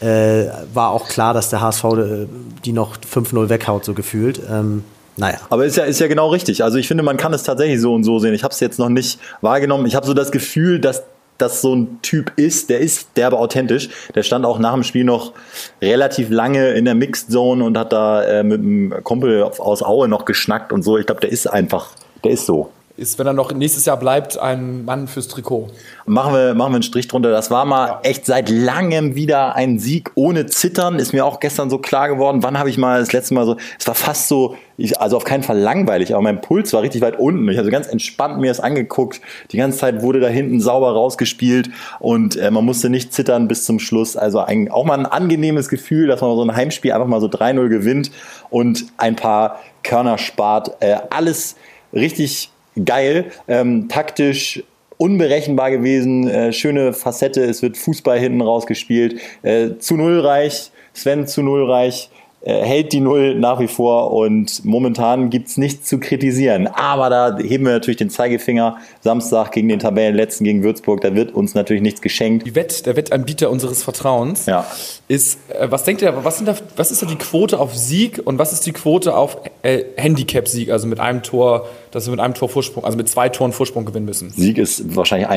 äh, 0.00 0.46
war 0.72 0.90
auch 0.90 1.08
klar, 1.08 1.34
dass 1.34 1.50
der 1.50 1.60
HSV 1.60 1.84
äh, 1.84 2.26
die 2.64 2.72
noch 2.72 2.96
5-0 2.96 3.48
weghaut, 3.48 3.84
so 3.84 3.94
gefühlt. 3.94 4.40
Ähm, 4.50 4.84
naja. 5.16 5.38
Aber 5.50 5.66
ist 5.66 5.76
ja, 5.76 5.84
ist 5.84 6.00
ja 6.00 6.08
genau 6.08 6.28
richtig. 6.28 6.64
Also 6.64 6.78
ich 6.78 6.88
finde, 6.88 7.02
man 7.02 7.16
kann 7.16 7.32
es 7.34 7.42
tatsächlich 7.42 7.80
so 7.80 7.94
und 7.94 8.04
so 8.04 8.18
sehen. 8.18 8.34
Ich 8.34 8.42
habe 8.42 8.52
es 8.52 8.60
jetzt 8.60 8.78
noch 8.78 8.88
nicht 8.88 9.20
wahrgenommen. 9.42 9.86
Ich 9.86 9.94
habe 9.94 10.06
so 10.06 10.14
das 10.14 10.32
Gefühl, 10.32 10.80
dass 10.80 11.02
das 11.36 11.60
so 11.60 11.74
ein 11.74 12.00
Typ 12.02 12.32
ist, 12.36 12.70
der 12.70 12.80
ist 12.80 13.08
derbe 13.16 13.38
authentisch. 13.38 13.88
Der 14.14 14.22
stand 14.22 14.44
auch 14.44 14.58
nach 14.58 14.74
dem 14.74 14.82
Spiel 14.82 15.04
noch 15.04 15.32
relativ 15.80 16.30
lange 16.30 16.70
in 16.72 16.84
der 16.84 16.94
Mixed 16.94 17.30
Zone 17.30 17.64
und 17.64 17.78
hat 17.78 17.92
da 17.92 18.22
äh, 18.22 18.42
mit 18.42 18.60
einem 18.60 18.94
Kumpel 19.04 19.42
aus 19.42 19.82
Aue 19.82 20.08
noch 20.08 20.24
geschnackt 20.24 20.72
und 20.72 20.82
so. 20.82 20.98
Ich 20.98 21.06
glaube, 21.06 21.20
der 21.20 21.30
ist 21.30 21.46
einfach, 21.46 21.88
der 22.24 22.32
ist 22.32 22.46
so 22.46 22.70
ist, 23.00 23.18
wenn 23.18 23.26
er 23.26 23.32
noch 23.32 23.52
nächstes 23.52 23.86
Jahr 23.86 23.96
bleibt, 23.96 24.38
ein 24.38 24.84
Mann 24.84 25.08
fürs 25.08 25.26
Trikot. 25.26 25.68
Machen 26.04 26.34
wir, 26.34 26.54
machen 26.54 26.72
wir 26.72 26.76
einen 26.76 26.82
Strich 26.82 27.08
drunter. 27.08 27.30
Das 27.30 27.50
war 27.50 27.64
mal 27.64 27.86
ja. 27.86 28.00
echt 28.02 28.26
seit 28.26 28.50
langem 28.50 29.14
wieder 29.14 29.56
ein 29.56 29.78
Sieg 29.78 30.10
ohne 30.16 30.44
Zittern. 30.46 30.98
Ist 30.98 31.14
mir 31.14 31.24
auch 31.24 31.40
gestern 31.40 31.70
so 31.70 31.78
klar 31.78 32.08
geworden. 32.08 32.42
Wann 32.42 32.58
habe 32.58 32.68
ich 32.68 32.76
mal 32.76 33.00
das 33.00 33.12
letzte 33.12 33.32
Mal 33.32 33.46
so, 33.46 33.56
es 33.78 33.86
war 33.86 33.94
fast 33.94 34.28
so, 34.28 34.54
ich, 34.76 35.00
also 35.00 35.16
auf 35.16 35.24
keinen 35.24 35.42
Fall 35.42 35.58
langweilig, 35.58 36.12
aber 36.12 36.22
mein 36.22 36.42
Puls 36.42 36.74
war 36.74 36.82
richtig 36.82 37.00
weit 37.00 37.18
unten. 37.18 37.48
Ich 37.48 37.56
habe 37.56 37.64
so 37.64 37.72
ganz 37.72 37.86
entspannt 37.86 38.38
mir 38.38 38.48
das 38.48 38.60
angeguckt. 38.60 39.22
Die 39.50 39.56
ganze 39.56 39.78
Zeit 39.78 40.02
wurde 40.02 40.20
da 40.20 40.28
hinten 40.28 40.60
sauber 40.60 40.92
rausgespielt 40.92 41.70
und 42.00 42.36
äh, 42.36 42.50
man 42.50 42.66
musste 42.66 42.90
nicht 42.90 43.14
zittern 43.14 43.48
bis 43.48 43.64
zum 43.64 43.78
Schluss. 43.78 44.16
Also 44.16 44.40
ein, 44.40 44.70
auch 44.70 44.84
mal 44.84 44.98
ein 44.98 45.06
angenehmes 45.06 45.70
Gefühl, 45.70 46.06
dass 46.06 46.20
man 46.20 46.36
so 46.36 46.42
ein 46.42 46.54
Heimspiel 46.54 46.92
einfach 46.92 47.06
mal 47.06 47.20
so 47.20 47.28
3-0 47.28 47.68
gewinnt 47.68 48.10
und 48.50 48.84
ein 48.98 49.16
paar 49.16 49.58
Körner 49.82 50.18
spart. 50.18 50.76
Äh, 50.80 50.96
alles 51.08 51.56
richtig 51.94 52.50
geil, 52.84 53.26
ähm, 53.48 53.88
taktisch 53.88 54.62
unberechenbar 54.96 55.70
gewesen. 55.70 56.28
Äh, 56.28 56.52
schöne 56.52 56.92
Facette, 56.92 57.42
es 57.42 57.62
wird 57.62 57.76
Fußball 57.78 58.18
hinten 58.18 58.42
rausgespielt. 58.42 59.20
Äh, 59.42 59.78
zu 59.78 59.96
Null 59.96 60.20
reich, 60.20 60.70
Sven 60.92 61.26
zu 61.26 61.42
Null 61.42 61.70
reich 61.70 62.10
äh, 62.10 62.19
hält 62.42 62.92
die 62.94 63.00
Null 63.00 63.34
nach 63.34 63.60
wie 63.60 63.68
vor 63.68 64.12
und 64.12 64.64
momentan 64.64 65.28
gibt 65.28 65.48
es 65.48 65.58
nichts 65.58 65.88
zu 65.88 65.98
kritisieren. 66.00 66.66
Aber 66.68 67.10
da 67.10 67.36
heben 67.38 67.64
wir 67.66 67.72
natürlich 67.72 67.98
den 67.98 68.08
Zeigefinger. 68.08 68.78
Samstag 69.02 69.52
gegen 69.52 69.68
den 69.68 69.78
Tabellenletzten 69.78 70.44
gegen 70.44 70.62
Würzburg, 70.62 71.02
da 71.02 71.14
wird 71.14 71.34
uns 71.34 71.54
natürlich 71.54 71.82
nichts 71.82 72.00
geschenkt. 72.00 72.46
Die 72.46 72.54
Wett, 72.54 72.86
der 72.86 72.96
Wettanbieter 72.96 73.50
unseres 73.50 73.82
Vertrauens 73.82 74.46
Ja. 74.46 74.64
ist, 75.08 75.38
äh, 75.50 75.70
was 75.70 75.84
denkt 75.84 76.00
ihr, 76.02 76.14
was, 76.24 76.38
sind 76.38 76.46
da, 76.46 76.54
was 76.76 76.90
ist 76.90 77.02
da 77.02 77.06
die 77.06 77.16
Quote 77.16 77.58
auf 77.60 77.76
Sieg 77.76 78.22
und 78.24 78.38
was 78.38 78.52
ist 78.54 78.64
die 78.64 78.72
Quote 78.72 79.14
auf 79.14 79.36
äh, 79.62 79.84
Handicap-Sieg, 79.96 80.70
also 80.70 80.86
mit 80.86 80.98
einem 80.98 81.22
Tor, 81.22 81.66
dass 81.90 82.06
wir 82.06 82.12
mit 82.12 82.20
einem 82.20 82.34
Tor 82.34 82.48
Vorsprung, 82.48 82.84
also 82.84 82.96
mit 82.96 83.08
zwei 83.08 83.28
Toren 83.28 83.52
Vorsprung 83.52 83.84
gewinnen 83.84 84.06
müssen? 84.06 84.30
Sieg 84.30 84.56
ist 84.56 84.96
wahrscheinlich 84.96 85.28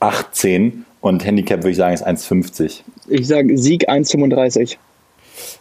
1,18 0.00 0.72
und 1.00 1.24
Handicap 1.24 1.60
würde 1.60 1.70
ich 1.70 1.76
sagen 1.76 1.94
ist 1.94 2.06
1,50. 2.06 2.82
Ich 3.08 3.26
sage 3.26 3.56
Sieg 3.58 3.88
1,35. 3.90 4.76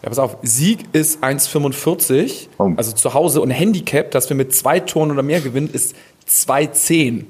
Ja, 0.06 0.10
pass 0.10 0.20
auf, 0.20 0.38
Sieg 0.44 0.86
ist 0.94 1.24
1,45, 1.24 2.48
Oh. 2.60 2.72
also 2.78 2.92
zu 2.92 3.16
Hause 3.16 3.42
und 3.42 3.50
Handicap, 3.50 4.12
dass 4.12 4.30
wir 4.30 4.38
mit 4.38 4.54
zwei 4.54 4.80
Toren 4.80 5.10
oder 5.12 5.24
mehr 5.24 5.42
gewinnen, 5.42 5.68
ist 5.72 5.96
2,10. 6.28 7.26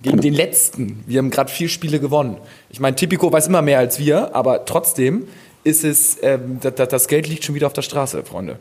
Gegen 0.00 0.20
den 0.20 0.32
letzten. 0.32 1.02
Wir 1.06 1.18
haben 1.18 1.28
gerade 1.30 1.50
vier 1.52 1.68
Spiele 1.68 1.98
gewonnen. 2.00 2.36
Ich 2.70 2.78
meine, 2.80 2.94
Tipico 2.96 3.30
weiß 3.32 3.48
immer 3.48 3.60
mehr 3.62 3.80
als 3.80 3.98
wir, 3.98 4.34
aber 4.34 4.64
trotzdem 4.64 5.26
ist 5.64 5.84
es, 5.84 6.16
ähm, 6.22 6.58
da- 6.62 6.70
da- 6.70 6.86
das 6.86 7.06
Geld 7.08 7.28
liegt 7.28 7.44
schon 7.44 7.54
wieder 7.56 7.66
auf 7.66 7.72
der 7.74 7.82
Straße, 7.82 8.22
Freunde. 8.22 8.58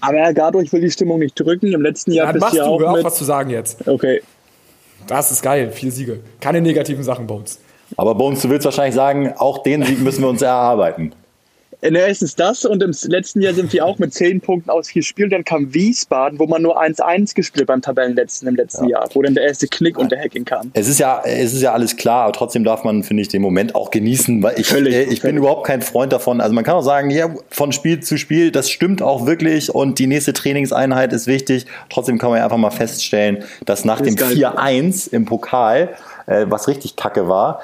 Aber 0.00 0.16
ich 0.62 0.72
will 0.72 0.80
die 0.80 0.90
Stimmung 0.90 1.18
nicht 1.18 1.38
drücken. 1.38 1.72
Im 1.72 1.82
letzten 1.82 2.12
Jahr 2.12 2.28
Dann 2.32 2.38
machst 2.40 2.56
du 2.56 2.62
auch 2.64 2.80
hör 2.80 2.92
auf, 2.92 3.04
was 3.04 3.16
zu 3.16 3.24
sagen 3.24 3.50
jetzt. 3.50 3.86
Okay. 3.88 4.22
Das 5.08 5.32
ist 5.32 5.42
geil, 5.42 5.70
vier 5.72 5.90
Siege. 5.90 6.20
Keine 6.40 6.60
negativen 6.60 7.02
Sachen 7.02 7.26
uns. 7.34 7.58
Aber 7.96 8.14
Bones, 8.14 8.40
du 8.42 8.48
willst 8.48 8.64
wahrscheinlich 8.64 8.94
sagen, 8.94 9.32
auch 9.36 9.64
den 9.64 9.82
Sieg 9.84 10.00
müssen 10.00 10.22
wir 10.22 10.28
uns 10.28 10.40
erarbeiten. 10.42 11.12
In 11.80 11.94
der 11.94 12.08
ersten 12.08 12.24
ist 12.24 12.40
das 12.40 12.64
und 12.64 12.82
im 12.82 12.92
letzten 13.04 13.40
Jahr 13.40 13.54
sind 13.54 13.72
wir 13.72 13.84
auch 13.84 14.00
mit 14.00 14.12
10 14.12 14.40
Punkten 14.40 14.68
aus 14.68 14.88
vier 14.88 15.04
Spielen. 15.04 15.30
Dann 15.30 15.44
kam 15.44 15.72
Wiesbaden, 15.72 16.40
wo 16.40 16.46
man 16.48 16.60
nur 16.60 16.82
1-1 16.82 17.36
gespielt 17.36 17.68
beim 17.68 17.80
Tabellenletzten 17.80 18.48
im 18.48 18.56
letzten 18.56 18.88
Jahr, 18.88 19.08
wo 19.14 19.22
dann 19.22 19.34
der 19.34 19.44
erste 19.44 19.68
Knick 19.68 19.96
und 19.96 20.10
der 20.10 20.18
Hacking 20.18 20.44
kam. 20.44 20.72
Es 20.74 20.88
ist 20.88 20.98
ja, 20.98 21.22
es 21.24 21.54
ist 21.54 21.62
ja 21.62 21.72
alles 21.72 21.96
klar, 21.96 22.24
aber 22.24 22.32
trotzdem 22.32 22.64
darf 22.64 22.82
man, 22.82 23.04
finde 23.04 23.22
ich, 23.22 23.28
den 23.28 23.42
Moment 23.42 23.76
auch 23.76 23.92
genießen, 23.92 24.42
weil 24.42 24.58
ich, 24.58 24.66
Völlig, 24.66 24.92
äh, 24.92 25.02
ich 25.04 25.08
bin 25.08 25.18
völlig. 25.20 25.36
überhaupt 25.36 25.68
kein 25.68 25.80
Freund 25.80 26.12
davon. 26.12 26.40
Also 26.40 26.52
man 26.52 26.64
kann 26.64 26.74
auch 26.74 26.82
sagen, 26.82 27.10
ja, 27.10 27.32
von 27.48 27.70
Spiel 27.70 28.00
zu 28.00 28.18
Spiel, 28.18 28.50
das 28.50 28.70
stimmt 28.70 29.00
auch 29.00 29.26
wirklich 29.26 29.72
und 29.72 30.00
die 30.00 30.08
nächste 30.08 30.32
Trainingseinheit 30.32 31.12
ist 31.12 31.28
wichtig. 31.28 31.66
Trotzdem 31.90 32.18
kann 32.18 32.30
man 32.30 32.38
ja 32.38 32.44
einfach 32.44 32.56
mal 32.56 32.70
feststellen, 32.70 33.44
dass 33.66 33.84
nach 33.84 34.00
dem 34.00 34.16
ist 34.16 34.18
geil. 34.18 34.32
4-1 34.32 35.12
im 35.12 35.26
Pokal, 35.26 35.90
äh, 36.26 36.46
was 36.48 36.66
richtig 36.66 36.96
kacke 36.96 37.28
war, 37.28 37.60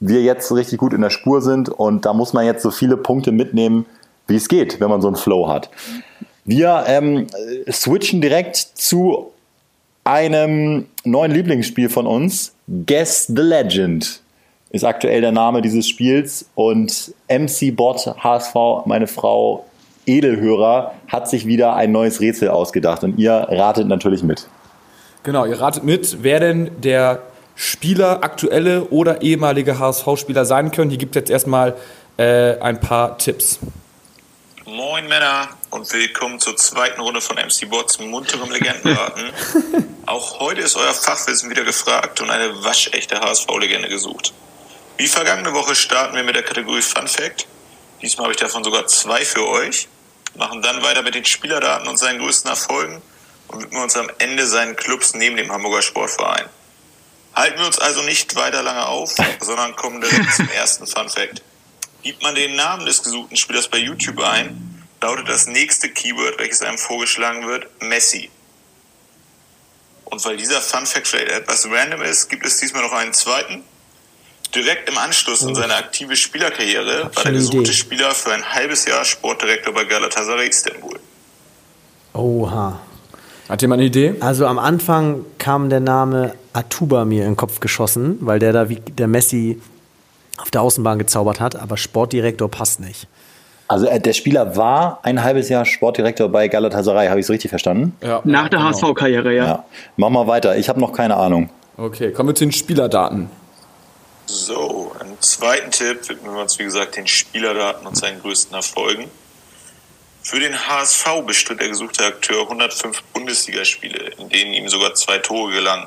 wir 0.00 0.22
jetzt 0.22 0.50
richtig 0.52 0.78
gut 0.78 0.92
in 0.92 1.00
der 1.00 1.10
Spur 1.10 1.40
sind 1.40 1.68
und 1.68 2.04
da 2.04 2.12
muss 2.12 2.32
man 2.32 2.44
jetzt 2.44 2.62
so 2.62 2.70
viele 2.70 2.96
Punkte 2.96 3.32
mitnehmen, 3.32 3.86
wie 4.26 4.36
es 4.36 4.48
geht, 4.48 4.80
wenn 4.80 4.90
man 4.90 5.00
so 5.00 5.08
einen 5.08 5.16
Flow 5.16 5.48
hat. 5.48 5.70
Wir 6.44 6.84
ähm, 6.86 7.26
äh, 7.66 7.72
switchen 7.72 8.20
direkt 8.20 8.56
zu 8.56 9.32
einem 10.04 10.86
neuen 11.04 11.32
Lieblingsspiel 11.32 11.88
von 11.88 12.06
uns. 12.06 12.54
Guess 12.86 13.26
the 13.26 13.42
Legend 13.42 14.20
ist 14.70 14.84
aktuell 14.84 15.20
der 15.20 15.32
Name 15.32 15.62
dieses 15.62 15.88
Spiels 15.88 16.48
und 16.54 17.14
MC 17.28 17.74
Bot 17.74 18.06
HSV, 18.22 18.54
meine 18.84 19.06
Frau 19.06 19.66
Edelhörer, 20.06 20.92
hat 21.08 21.28
sich 21.28 21.46
wieder 21.46 21.74
ein 21.74 21.90
neues 21.90 22.20
Rätsel 22.20 22.48
ausgedacht 22.50 23.02
und 23.02 23.18
ihr 23.18 23.32
ratet 23.32 23.88
natürlich 23.88 24.22
mit. 24.22 24.46
Genau, 25.24 25.44
ihr 25.44 25.60
ratet 25.60 25.82
mit, 25.82 26.18
wer 26.22 26.38
denn 26.38 26.70
der 26.82 27.20
Spieler, 27.56 28.22
aktuelle 28.22 28.84
oder 28.84 29.22
ehemalige 29.22 29.78
HSV-Spieler 29.78 30.44
sein 30.44 30.70
können. 30.70 30.90
Hier 30.90 30.98
gibt 30.98 31.16
es 31.16 31.20
jetzt 31.20 31.30
erstmal 31.30 31.74
äh, 32.18 32.58
ein 32.60 32.80
paar 32.80 33.16
Tipps. 33.16 33.58
Moin 34.66 35.08
Männer 35.08 35.48
und 35.70 35.90
willkommen 35.90 36.38
zur 36.38 36.56
zweiten 36.56 37.00
Runde 37.00 37.22
von 37.22 37.36
MC 37.36 37.68
Bots 37.70 37.98
munterem 37.98 38.50
Legendenraten. 38.50 39.32
Auch 40.06 40.38
heute 40.38 40.60
ist 40.60 40.76
euer 40.76 40.92
Fachwissen 40.92 41.48
wieder 41.48 41.64
gefragt 41.64 42.20
und 42.20 42.28
eine 42.30 42.62
waschechte 42.62 43.20
HSV-Legende 43.20 43.88
gesucht. 43.88 44.34
Wie 44.98 45.08
vergangene 45.08 45.54
Woche 45.54 45.74
starten 45.74 46.14
wir 46.14 46.24
mit 46.24 46.36
der 46.36 46.42
Kategorie 46.42 46.82
Fun 46.82 47.08
Fact. 47.08 47.46
Diesmal 48.02 48.24
habe 48.24 48.34
ich 48.34 48.40
davon 48.40 48.64
sogar 48.64 48.86
zwei 48.86 49.24
für 49.24 49.48
euch. 49.48 49.88
Machen 50.36 50.60
dann 50.60 50.82
weiter 50.82 51.00
mit 51.02 51.14
den 51.14 51.24
Spielerdaten 51.24 51.88
und 51.88 51.96
seinen 51.96 52.18
größten 52.18 52.50
Erfolgen 52.50 53.00
und 53.48 53.62
widmen 53.62 53.82
uns 53.82 53.96
am 53.96 54.10
Ende 54.18 54.46
seinen 54.46 54.76
Clubs 54.76 55.14
neben 55.14 55.36
dem 55.36 55.50
Hamburger 55.50 55.80
Sportverein. 55.80 56.44
Halten 57.36 57.58
wir 57.58 57.66
uns 57.66 57.78
also 57.78 58.02
nicht 58.02 58.34
weiter 58.34 58.62
lange 58.62 58.86
auf, 58.86 59.14
sondern 59.40 59.76
kommen 59.76 60.00
direkt 60.00 60.32
zum 60.34 60.48
ersten 60.48 60.86
Fun 60.86 61.08
Fact. 61.08 61.42
Gibt 62.02 62.22
man 62.22 62.34
den 62.34 62.56
Namen 62.56 62.86
des 62.86 63.02
gesuchten 63.02 63.36
Spielers 63.36 63.68
bei 63.68 63.78
YouTube 63.78 64.20
ein, 64.20 64.84
lautet 65.02 65.28
das 65.28 65.46
nächste 65.46 65.90
Keyword, 65.90 66.38
welches 66.38 66.62
einem 66.62 66.78
vorgeschlagen 66.78 67.46
wird, 67.46 67.66
Messi. 67.82 68.30
Und 70.06 70.24
weil 70.24 70.36
dieser 70.36 70.60
Fun 70.62 70.86
Fact 70.86 71.06
vielleicht 71.06 71.28
etwas 71.28 71.68
random 71.70 72.02
ist, 72.02 72.28
gibt 72.28 72.46
es 72.46 72.58
diesmal 72.58 72.82
noch 72.82 72.92
einen 72.92 73.12
zweiten. 73.12 73.62
Direkt 74.54 74.88
im 74.88 74.96
Anschluss 74.96 75.44
an 75.44 75.54
seine 75.54 75.74
aktive 75.74 76.16
Spielerkarriere 76.16 77.10
war 77.12 77.22
der 77.24 77.32
gesuchte 77.32 77.58
Idee. 77.58 77.72
Spieler 77.72 78.14
für 78.14 78.32
ein 78.32 78.54
halbes 78.54 78.86
Jahr 78.86 79.04
Sportdirektor 79.04 79.74
bei 79.74 79.84
Galatasaray 79.84 80.48
Istanbul. 80.48 80.98
Oha. 82.14 82.80
Hat 83.48 83.62
jemand 83.62 83.80
eine 83.80 83.88
Idee? 83.88 84.14
Also 84.20 84.46
am 84.46 84.58
Anfang 84.58 85.26
kam 85.38 85.68
der 85.68 85.80
Name 85.80 86.34
Atuba 86.56 87.04
mir 87.04 87.22
in 87.22 87.30
den 87.32 87.36
Kopf 87.36 87.60
geschossen, 87.60 88.18
weil 88.20 88.38
der 88.38 88.52
da 88.52 88.68
wie 88.68 88.76
der 88.76 89.06
Messi 89.06 89.60
auf 90.38 90.50
der 90.50 90.62
Außenbahn 90.62 90.98
gezaubert 90.98 91.40
hat, 91.40 91.56
aber 91.56 91.76
Sportdirektor 91.76 92.50
passt 92.50 92.80
nicht. 92.80 93.06
Also 93.68 93.86
äh, 93.86 94.00
der 94.00 94.12
Spieler 94.12 94.56
war 94.56 95.00
ein 95.02 95.22
halbes 95.22 95.48
Jahr 95.48 95.64
Sportdirektor 95.64 96.28
bei 96.28 96.48
Galatasaray, 96.48 97.08
habe 97.08 97.20
ich 97.20 97.26
es 97.26 97.30
richtig 97.30 97.50
verstanden? 97.50 97.96
Ja, 98.00 98.20
Nach 98.24 98.48
der 98.48 98.60
genau. 98.60 98.70
HSV-Karriere, 98.70 99.34
ja. 99.34 99.44
Ja. 99.44 99.64
Mach 99.96 100.10
mal 100.10 100.26
weiter, 100.26 100.56
ich 100.56 100.68
habe 100.68 100.80
noch 100.80 100.92
keine 100.92 101.16
Ahnung. 101.16 101.50
Okay, 101.76 102.12
kommen 102.12 102.30
wir 102.30 102.34
zu 102.34 102.44
den 102.44 102.52
Spielerdaten. 102.52 103.28
So, 104.26 104.92
im 105.00 105.20
zweiten 105.20 105.70
Tipp 105.70 106.08
widmen 106.08 106.34
wir 106.34 106.42
uns, 106.42 106.58
wie 106.58 106.64
gesagt, 106.64 106.96
den 106.96 107.06
Spielerdaten 107.06 107.86
und 107.86 107.96
seinen 107.96 108.20
größten 108.20 108.54
Erfolgen. 108.54 109.06
Für 110.22 110.40
den 110.40 110.54
HSV 110.54 111.22
bestritt 111.26 111.60
der 111.60 111.68
gesuchte 111.68 112.04
Akteur 112.04 112.42
105 112.42 113.02
Bundesligaspiele, 113.12 114.12
in 114.18 114.28
denen 114.28 114.54
ihm 114.54 114.68
sogar 114.68 114.94
zwei 114.94 115.18
Tore 115.18 115.52
gelangen. 115.52 115.86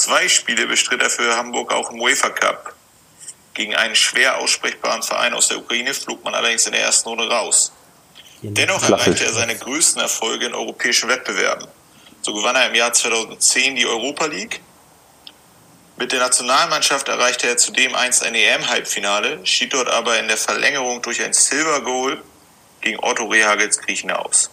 Zwei 0.00 0.30
Spiele 0.30 0.66
bestritt 0.66 1.02
er 1.02 1.10
für 1.10 1.36
Hamburg 1.36 1.74
auch 1.74 1.90
im 1.90 2.00
UEFA 2.00 2.30
Cup. 2.30 2.74
Gegen 3.52 3.74
einen 3.74 3.94
schwer 3.94 4.38
aussprechbaren 4.38 5.02
Verein 5.02 5.34
aus 5.34 5.48
der 5.48 5.58
Ukraine 5.58 5.92
flog 5.92 6.24
man 6.24 6.34
allerdings 6.34 6.64
in 6.64 6.72
der 6.72 6.80
ersten 6.80 7.10
Runde 7.10 7.28
raus. 7.28 7.70
Dennoch 8.40 8.82
erreichte 8.82 9.26
er 9.26 9.32
seine 9.34 9.58
größten 9.58 10.00
Erfolge 10.00 10.46
in 10.46 10.54
europäischen 10.54 11.10
Wettbewerben. 11.10 11.68
So 12.22 12.32
gewann 12.32 12.56
er 12.56 12.68
im 12.68 12.74
Jahr 12.74 12.94
2010 12.94 13.76
die 13.76 13.84
Europa 13.84 14.24
League. 14.24 14.62
Mit 15.98 16.12
der 16.12 16.20
Nationalmannschaft 16.20 17.06
erreichte 17.06 17.48
er 17.48 17.58
zudem 17.58 17.94
einst 17.94 18.24
ein 18.24 18.34
EM-Halbfinale, 18.34 19.44
schied 19.44 19.74
dort 19.74 19.88
aber 19.88 20.18
in 20.18 20.28
der 20.28 20.38
Verlängerung 20.38 21.02
durch 21.02 21.22
ein 21.22 21.34
Silver 21.34 21.82
Goal 21.82 22.22
gegen 22.80 22.98
Otto 23.04 23.26
Rehagels 23.26 23.78
Griechen 23.78 24.12
aus. 24.12 24.48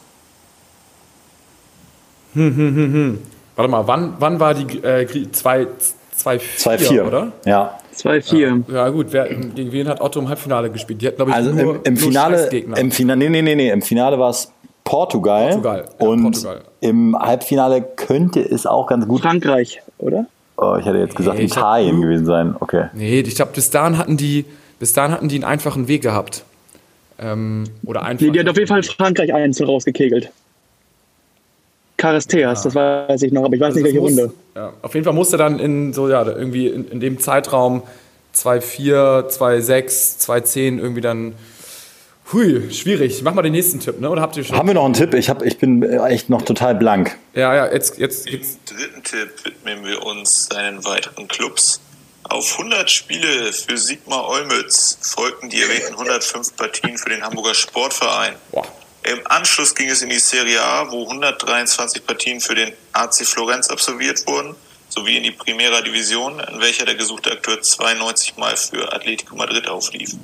Warte 3.57 3.69
mal, 3.69 3.85
wann, 3.87 4.13
wann 4.19 4.39
war 4.39 4.53
die 4.53 4.77
äh, 4.83 5.03
Grie- 5.05 5.29
zwei, 5.31 5.67
zwei, 6.15 6.39
vier, 6.39 6.77
2-4, 7.03 7.07
oder? 7.07 7.31
Ja. 7.45 7.77
2-4. 7.95 8.71
Ja 8.71 8.89
gut, 8.89 9.07
wer, 9.09 9.27
gegen 9.27 9.71
wen 9.71 9.87
hat 9.89 9.99
Otto 9.99 10.19
im 10.19 10.29
Halbfinale 10.29 10.69
gespielt? 10.69 11.01
Die 11.01 11.07
hat, 11.07 11.15
glaube 11.17 11.31
ich, 11.31 11.35
Also 11.37 11.51
nur, 11.51 11.75
im, 11.77 11.81
im 11.83 11.93
nur 11.95 12.03
Finale, 12.03 12.47
im 12.49 12.91
Finale, 12.91 13.17
nee, 13.19 13.29
nee, 13.29 13.41
nee, 13.41 13.55
nee, 13.55 13.71
im 13.71 13.81
Finale 13.81 14.17
war 14.19 14.29
es 14.29 14.51
Portugal. 14.83 15.47
Portugal, 15.49 15.85
ja, 15.99 16.07
und 16.07 16.21
Portugal. 16.21 16.61
im 16.81 17.17
Halbfinale 17.19 17.81
könnte 17.95 18.39
es 18.41 18.65
auch 18.67 18.87
ganz 18.87 19.07
gut. 19.07 19.21
Frankreich, 19.21 19.81
oder? 19.97 20.27
Oh, 20.57 20.75
ich 20.79 20.85
hätte 20.85 20.99
jetzt 20.99 21.15
gesagt 21.15 21.37
Nee, 21.39 21.45
hab 21.49 21.57
Italien 21.57 21.95
nur- 21.95 22.05
gewesen 22.05 22.25
sein. 22.25 22.55
Okay. 22.59 22.85
Nee, 22.93 23.19
ich 23.21 23.35
glaube, 23.35 23.51
bis 23.53 23.69
dahin 23.71 23.97
hatten 23.97 24.15
die, 24.17 24.45
bis 24.79 24.93
dahin 24.93 25.11
hatten 25.11 25.27
die 25.29 25.35
einen 25.35 25.43
einfachen 25.43 25.87
Weg 25.87 26.03
gehabt. 26.03 26.43
Ähm, 27.19 27.63
oder 27.83 28.03
einfach. 28.03 28.25
Nee, 28.25 28.31
die 28.31 28.39
hat 28.39 28.47
auf 28.47 28.55
jeden 28.57 28.67
Fall 28.67 28.83
Frankreich 28.83 29.33
einzeln 29.33 29.65
rausgekegelt. 29.67 30.29
Caristeas, 31.97 32.63
das 32.63 32.75
weiß 32.75 33.21
ich 33.23 33.31
noch, 33.31 33.43
aber 33.45 33.55
ich 33.55 33.59
weiß 33.61 33.67
Also 33.75 33.79
nicht, 33.79 33.85
welche 33.85 33.99
muss- 33.99 34.11
Runde. 34.11 34.33
Ja, 34.55 34.73
auf 34.81 34.93
jeden 34.93 35.03
Fall 35.03 35.13
musste 35.13 35.37
dann 35.37 35.59
in 35.59 35.93
so, 35.93 36.09
ja, 36.09 36.25
irgendwie 36.25 36.67
in, 36.67 36.87
in 36.89 36.99
dem 36.99 37.19
Zeitraum 37.19 37.81
2-4, 38.35 39.29
2-6, 39.29 40.19
2-10 40.19 40.77
irgendwie 40.79 41.01
dann. 41.01 41.33
Hui, 42.33 42.71
schwierig. 42.73 43.21
Mach 43.23 43.33
mal 43.33 43.41
den 43.41 43.53
nächsten 43.53 43.79
Tipp, 43.79 44.01
ne? 44.01 44.09
Oder 44.09 44.21
habt 44.21 44.35
ihr 44.35 44.43
schon? 44.43 44.57
Haben 44.57 44.67
wir 44.67 44.73
noch 44.75 44.83
einen 44.85 44.93
Tipp? 44.93 45.13
Ich, 45.13 45.29
hab, 45.29 45.41
ich 45.43 45.57
bin 45.59 45.81
echt 45.81 46.29
noch 46.29 46.41
total 46.41 46.75
blank. 46.75 47.17
Ja, 47.33 47.55
ja, 47.55 47.71
jetzt, 47.71 47.97
jetzt, 47.99 48.27
Im 48.27 48.33
jetzt. 48.33 48.59
dritten 48.69 49.01
Tipp 49.03 49.29
widmen 49.45 49.85
wir 49.85 50.03
uns 50.05 50.47
seinen 50.51 50.83
weiteren 50.85 51.27
Clubs. 51.29 51.79
Auf 52.23 52.57
100 52.59 52.91
Spiele 52.91 53.53
für 53.53 53.77
Sigmar 53.77 54.27
Olmütz 54.27 54.97
folgten 55.01 55.49
die 55.49 55.61
erwähnten 55.61 55.93
105 55.93 56.57
Partien 56.57 56.97
für 56.97 57.09
den 57.09 57.23
Hamburger 57.23 57.53
Sportverein. 57.55 58.33
Boah. 58.51 58.67
Im 59.11 59.21
Anschluss 59.25 59.73
ging 59.73 59.89
es 59.89 60.01
in 60.01 60.09
die 60.09 60.19
Serie 60.19 60.61
A, 60.61 60.91
wo 60.91 61.03
123 61.03 62.05
Partien 62.05 62.41
für 62.41 62.55
den 62.55 62.73
AC 62.91 63.25
Florenz 63.25 63.69
absolviert 63.69 64.25
wurden, 64.27 64.53
sowie 64.89 65.17
in 65.17 65.23
die 65.23 65.31
Primera 65.31 65.79
Division, 65.81 66.39
in 66.39 66.59
welcher 66.59 66.85
der 66.85 66.95
gesuchte 66.95 67.31
Akteur 67.31 67.61
92 67.61 68.35
Mal 68.35 68.57
für 68.57 68.91
Atletico 68.91 69.35
Madrid 69.35 69.67
auflief. 69.67 70.15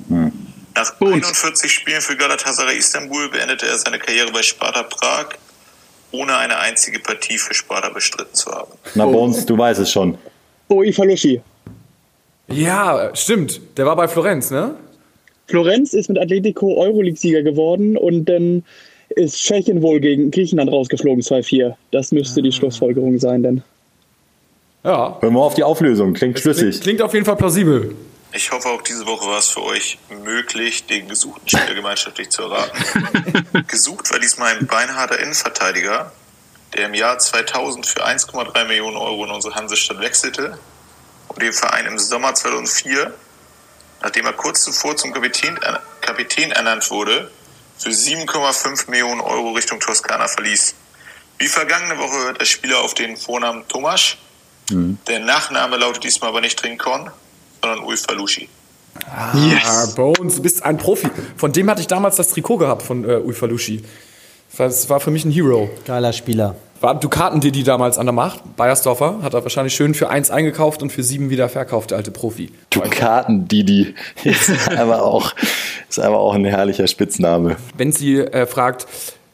Nach 0.74 0.92
41 1.00 1.72
Spielen 1.72 2.02
für 2.02 2.16
Galatasaray 2.16 2.76
Istanbul 2.76 3.30
beendete 3.30 3.66
er 3.66 3.78
seine 3.78 3.98
Karriere 3.98 4.30
bei 4.32 4.42
Sparta 4.42 4.82
Prag, 4.82 5.28
ohne 6.10 6.36
eine 6.36 6.58
einzige 6.58 6.98
Partie 6.98 7.38
für 7.38 7.54
Sparta 7.54 7.88
bestritten 7.88 8.34
zu 8.34 8.50
haben. 8.50 8.72
Na, 8.94 9.06
Bones, 9.06 9.46
du 9.46 9.56
weißt 9.56 9.80
es 9.80 9.90
schon. 9.90 10.18
Oi 10.68 10.92
Falushi. 10.92 11.40
Ja, 12.48 13.14
stimmt. 13.14 13.60
Der 13.78 13.86
war 13.86 13.96
bei 13.96 14.08
Florenz, 14.08 14.50
ne? 14.50 14.74
Florenz 15.46 15.92
ist 15.92 16.08
mit 16.08 16.18
Atletico 16.18 16.76
Euroleague-Sieger 16.76 17.42
geworden 17.42 17.96
und 17.96 18.24
dann 18.26 18.64
ist 19.10 19.36
Tschechien 19.36 19.82
wohl 19.82 20.00
gegen 20.00 20.30
Griechenland 20.30 20.70
rausgeflogen 20.70 21.22
2-4. 21.22 21.74
Das 21.90 22.12
müsste 22.12 22.42
die 22.42 22.52
Schlussfolgerung 22.52 23.18
sein, 23.18 23.42
denn. 23.42 23.62
Ja. 24.82 25.18
Hören 25.20 25.34
wir 25.34 25.40
auf 25.40 25.54
die 25.54 25.62
Auflösung. 25.62 26.14
Klingt 26.14 26.38
schlüssig. 26.38 26.70
Klingt, 26.70 26.82
klingt 26.82 27.02
auf 27.02 27.14
jeden 27.14 27.24
Fall 27.24 27.36
plausibel. 27.36 27.94
Ich 28.36 28.50
hoffe, 28.50 28.68
auch 28.68 28.82
diese 28.82 29.06
Woche 29.06 29.28
war 29.28 29.38
es 29.38 29.48
für 29.48 29.62
euch 29.62 29.96
möglich, 30.24 30.86
den 30.86 31.06
gesuchten 31.08 31.48
Spieler 31.48 31.74
gemeinschaftlich 31.74 32.30
zu 32.30 32.42
erraten. 32.42 32.82
Gesucht 33.68 34.10
war 34.10 34.18
diesmal 34.18 34.56
ein 34.58 34.66
beinharter 34.66 35.20
Innenverteidiger, 35.20 36.12
der 36.76 36.86
im 36.86 36.94
Jahr 36.94 37.16
2000 37.16 37.86
für 37.86 38.04
1,3 38.04 38.64
Millionen 38.66 38.96
Euro 38.96 39.24
in 39.24 39.30
unsere 39.30 39.54
Hansestadt 39.54 40.00
wechselte 40.00 40.58
und 41.28 41.40
den 41.40 41.52
Verein 41.52 41.86
im 41.86 41.96
Sommer 41.96 42.34
2004, 42.34 43.14
nachdem 44.02 44.26
er 44.26 44.32
kurz 44.32 44.62
zuvor 44.64 44.96
zum 44.96 45.12
Kapitän, 45.12 45.58
Kapitän 46.00 46.50
ernannt 46.50 46.90
wurde, 46.90 47.30
für 47.78 47.90
7,5 47.90 48.90
Millionen 48.90 49.20
Euro 49.20 49.52
Richtung 49.52 49.80
Toskana 49.80 50.28
verließ. 50.28 50.74
Wie 51.38 51.48
vergangene 51.48 51.98
Woche 51.98 52.26
hört 52.26 52.40
der 52.40 52.46
Spieler 52.46 52.80
auf 52.80 52.94
den 52.94 53.16
Vornamen 53.16 53.66
Tomasz. 53.68 54.16
Der 54.70 55.20
Nachname 55.20 55.76
lautet 55.76 56.04
diesmal 56.04 56.30
aber 56.30 56.40
nicht 56.40 56.62
Rincon, 56.64 57.10
sondern 57.60 57.80
Ulfalushi. 57.80 58.48
Ah, 59.10 59.86
Bones, 59.94 60.36
du 60.36 60.42
bist 60.42 60.62
ein 60.62 60.78
Profi. 60.78 61.10
Von 61.36 61.52
dem 61.52 61.68
hatte 61.68 61.80
ich 61.80 61.86
damals 61.86 62.16
das 62.16 62.28
Trikot 62.28 62.58
gehabt, 62.58 62.82
von 62.82 63.04
äh, 63.04 63.16
Ulfalushi. 63.16 63.84
Das 64.56 64.88
war 64.88 65.00
für 65.00 65.10
mich 65.10 65.24
ein 65.24 65.32
Hero. 65.32 65.68
Geiler 65.84 66.12
Spieler. 66.12 66.54
War 66.84 67.00
Ducaten 67.00 67.40
Didi 67.40 67.62
damals 67.62 67.96
an 67.96 68.04
der 68.04 68.12
Macht. 68.12 68.42
Bayersdorfer 68.58 69.20
hat 69.22 69.32
er 69.32 69.42
wahrscheinlich 69.42 69.72
schön 69.74 69.94
für 69.94 70.10
eins 70.10 70.30
eingekauft 70.30 70.82
und 70.82 70.92
für 70.92 71.02
sieben 71.02 71.30
wieder 71.30 71.48
verkauft, 71.48 71.92
der 71.92 71.96
alte 71.96 72.10
Profi. 72.10 72.50
Dukaten 72.68 73.48
Didi 73.48 73.94
ist 74.22 74.50
aber 74.76 75.02
auch, 75.02 75.32
ist 75.88 75.98
aber 75.98 76.18
auch 76.18 76.34
ein 76.34 76.44
herrlicher 76.44 76.86
Spitzname. 76.86 77.56
Wenn 77.78 77.90
sie 77.90 78.18
äh, 78.18 78.44
fragt, 78.44 78.86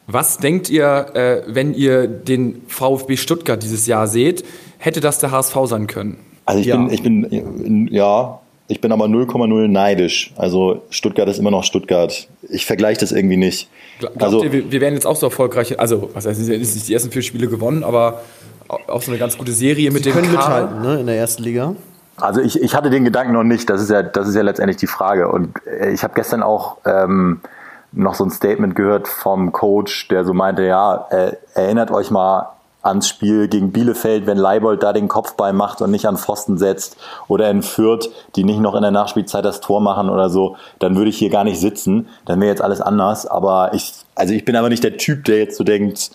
was 0.07 0.37
denkt 0.37 0.69
ihr, 0.69 1.07
äh, 1.13 1.41
wenn 1.45 1.73
ihr 1.73 2.07
den 2.07 2.61
VfB 2.69 3.17
Stuttgart 3.17 3.61
dieses 3.61 3.85
Jahr 3.85 4.07
seht, 4.07 4.45
hätte 4.77 5.01
das 5.01 5.19
der 5.19 5.31
HSV 5.31 5.57
sein 5.65 5.87
können? 5.87 6.19
Also 6.45 6.61
ich 6.61 6.67
Ja. 6.67 6.77
bin, 6.77 6.89
ich 6.89 7.03
bin, 7.03 7.89
ja, 7.91 8.39
ich 8.71 8.81
bin 8.81 8.91
aber 8.91 9.05
0,0 9.05 9.67
neidisch. 9.67 10.33
Also 10.37 10.81
Stuttgart 10.89 11.27
ist 11.27 11.37
immer 11.39 11.51
noch 11.51 11.63
Stuttgart. 11.63 12.27
Ich 12.49 12.65
vergleiche 12.65 12.99
das 13.01 13.11
irgendwie 13.11 13.37
nicht. 13.37 13.69
Gla- 13.99 14.07
Glaubt 14.09 14.23
Also 14.23 14.43
ihr, 14.43 14.51
wir, 14.51 14.71
wir 14.71 14.81
werden 14.81 14.93
jetzt 14.95 15.05
auch 15.05 15.15
so 15.17 15.25
erfolgreich, 15.27 15.79
also 15.79 16.09
was 16.13 16.25
heißt, 16.25 16.39
es 16.39 16.47
ist 16.47 16.75
nicht 16.75 16.87
die 16.87 16.93
ersten 16.93 17.11
vier 17.11 17.21
Spiele 17.21 17.47
gewonnen, 17.47 17.83
aber 17.83 18.21
au- 18.69 18.79
auch 18.87 19.01
so 19.01 19.11
eine 19.11 19.19
ganz 19.19 19.37
gute 19.37 19.51
Serie 19.51 19.91
mit 19.91 20.05
Die 20.05 20.09
dem 20.09 20.13
können 20.13 20.33
Kader. 20.33 20.65
mithalten, 20.67 20.81
ne, 20.81 20.99
in 21.01 21.05
der 21.07 21.17
ersten 21.17 21.43
Liga. 21.43 21.75
Also 22.17 22.39
ich, 22.41 22.61
ich 22.61 22.75
hatte 22.75 22.89
den 22.89 23.03
Gedanken 23.03 23.33
noch 23.33 23.43
nicht, 23.43 23.69
das 23.69 23.81
ist 23.81 23.89
ja, 23.89 24.03
das 24.03 24.27
ist 24.27 24.35
ja 24.35 24.41
letztendlich 24.41 24.77
die 24.77 24.87
Frage. 24.87 25.27
Und 25.29 25.53
äh, 25.65 25.91
ich 25.91 26.03
habe 26.03 26.13
gestern 26.13 26.43
auch 26.43 26.77
ähm, 26.85 27.41
noch 27.91 28.15
so 28.15 28.23
ein 28.23 28.29
Statement 28.31 28.75
gehört 28.75 29.07
vom 29.07 29.51
Coach, 29.51 30.07
der 30.07 30.23
so 30.23 30.33
meinte, 30.33 30.63
ja, 30.63 31.07
äh, 31.11 31.33
erinnert 31.55 31.91
euch 31.91 32.09
mal 32.11 32.49
ans 32.83 33.07
Spiel 33.07 33.47
gegen 33.47 33.71
Bielefeld, 33.71 34.25
wenn 34.25 34.37
Leibold 34.37 34.81
da 34.83 34.93
den 34.93 35.07
Kopfball 35.07 35.53
macht 35.53 35.81
und 35.81 35.91
nicht 35.91 36.05
an 36.05 36.17
Pfosten 36.17 36.57
setzt 36.57 36.97
oder 37.27 37.49
in 37.49 37.61
Fürth, 37.61 38.09
die 38.35 38.43
nicht 38.43 38.59
noch 38.59 38.75
in 38.75 38.81
der 38.81 38.91
Nachspielzeit 38.91 39.45
das 39.45 39.61
Tor 39.61 39.81
machen 39.81 40.09
oder 40.09 40.29
so, 40.29 40.55
dann 40.79 40.95
würde 40.95 41.09
ich 41.09 41.17
hier 41.17 41.29
gar 41.29 41.43
nicht 41.43 41.59
sitzen, 41.59 42.07
dann 42.25 42.39
wäre 42.39 42.49
jetzt 42.49 42.61
alles 42.61 42.81
anders. 42.81 43.25
Aber 43.25 43.71
ich, 43.73 43.93
also 44.15 44.33
ich 44.33 44.45
bin 44.45 44.55
aber 44.55 44.69
nicht 44.69 44.83
der 44.83 44.97
Typ, 44.97 45.25
der 45.25 45.37
jetzt 45.37 45.57
so 45.57 45.63
denkt, 45.63 46.11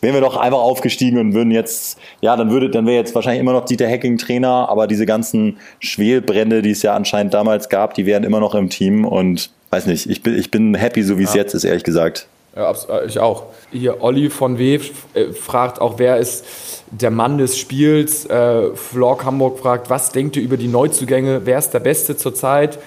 wären 0.00 0.14
wir 0.14 0.20
doch 0.20 0.36
einfach 0.36 0.58
aufgestiegen 0.58 1.18
und 1.18 1.34
würden 1.34 1.50
jetzt, 1.50 1.98
ja, 2.20 2.36
dann 2.36 2.50
würde, 2.50 2.70
dann 2.70 2.86
wäre 2.86 2.96
jetzt 2.96 3.14
wahrscheinlich 3.14 3.40
immer 3.40 3.52
noch 3.52 3.64
Dieter 3.64 3.86
Hecking 3.86 4.18
Trainer, 4.18 4.68
aber 4.68 4.86
diese 4.86 5.06
ganzen 5.06 5.58
Schwelbrände, 5.78 6.62
die 6.62 6.70
es 6.70 6.82
ja 6.82 6.94
anscheinend 6.94 7.34
damals 7.34 7.68
gab, 7.68 7.94
die 7.94 8.06
wären 8.06 8.24
immer 8.24 8.40
noch 8.40 8.54
im 8.54 8.70
Team 8.70 9.04
und 9.04 9.50
weiß 9.70 9.86
nicht, 9.86 10.08
ich 10.08 10.22
bin, 10.22 10.38
ich 10.38 10.50
bin 10.50 10.74
happy, 10.74 11.02
so 11.02 11.18
wie 11.18 11.24
es 11.24 11.34
jetzt 11.34 11.54
ist, 11.54 11.64
ehrlich 11.64 11.84
gesagt. 11.84 12.26
Ja, 12.54 12.72
äh, 12.72 13.06
ich 13.06 13.18
auch. 13.18 13.44
Hier, 13.70 14.02
Olli 14.02 14.30
von 14.30 14.58
W. 14.58 14.80
äh, 15.14 15.32
fragt 15.32 15.80
auch, 15.80 15.98
wer 15.98 16.16
ist 16.16 16.44
der 16.90 17.10
Mann 17.10 17.38
des 17.38 17.58
Spiels? 17.58 18.26
Äh, 18.26 18.74
Flork 18.74 19.24
Hamburg 19.24 19.58
fragt, 19.58 19.90
was 19.90 20.10
denkt 20.10 20.36
ihr 20.36 20.42
über 20.42 20.56
die 20.56 20.68
Neuzugänge? 20.68 21.42
Wer 21.44 21.58
ist 21.58 21.70
der 21.70 21.80
Beste 21.80 22.16
zurzeit? 22.16 22.78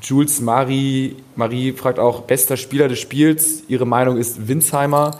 Jules 0.00 0.40
Marie, 0.40 1.16
Marie 1.34 1.72
fragt 1.72 1.98
auch, 1.98 2.22
bester 2.22 2.56
Spieler 2.56 2.88
des 2.88 3.00
Spiels. 3.00 3.64
Ihre 3.66 3.86
Meinung 3.86 4.16
ist 4.16 4.46
Winsheimer. 4.46 5.18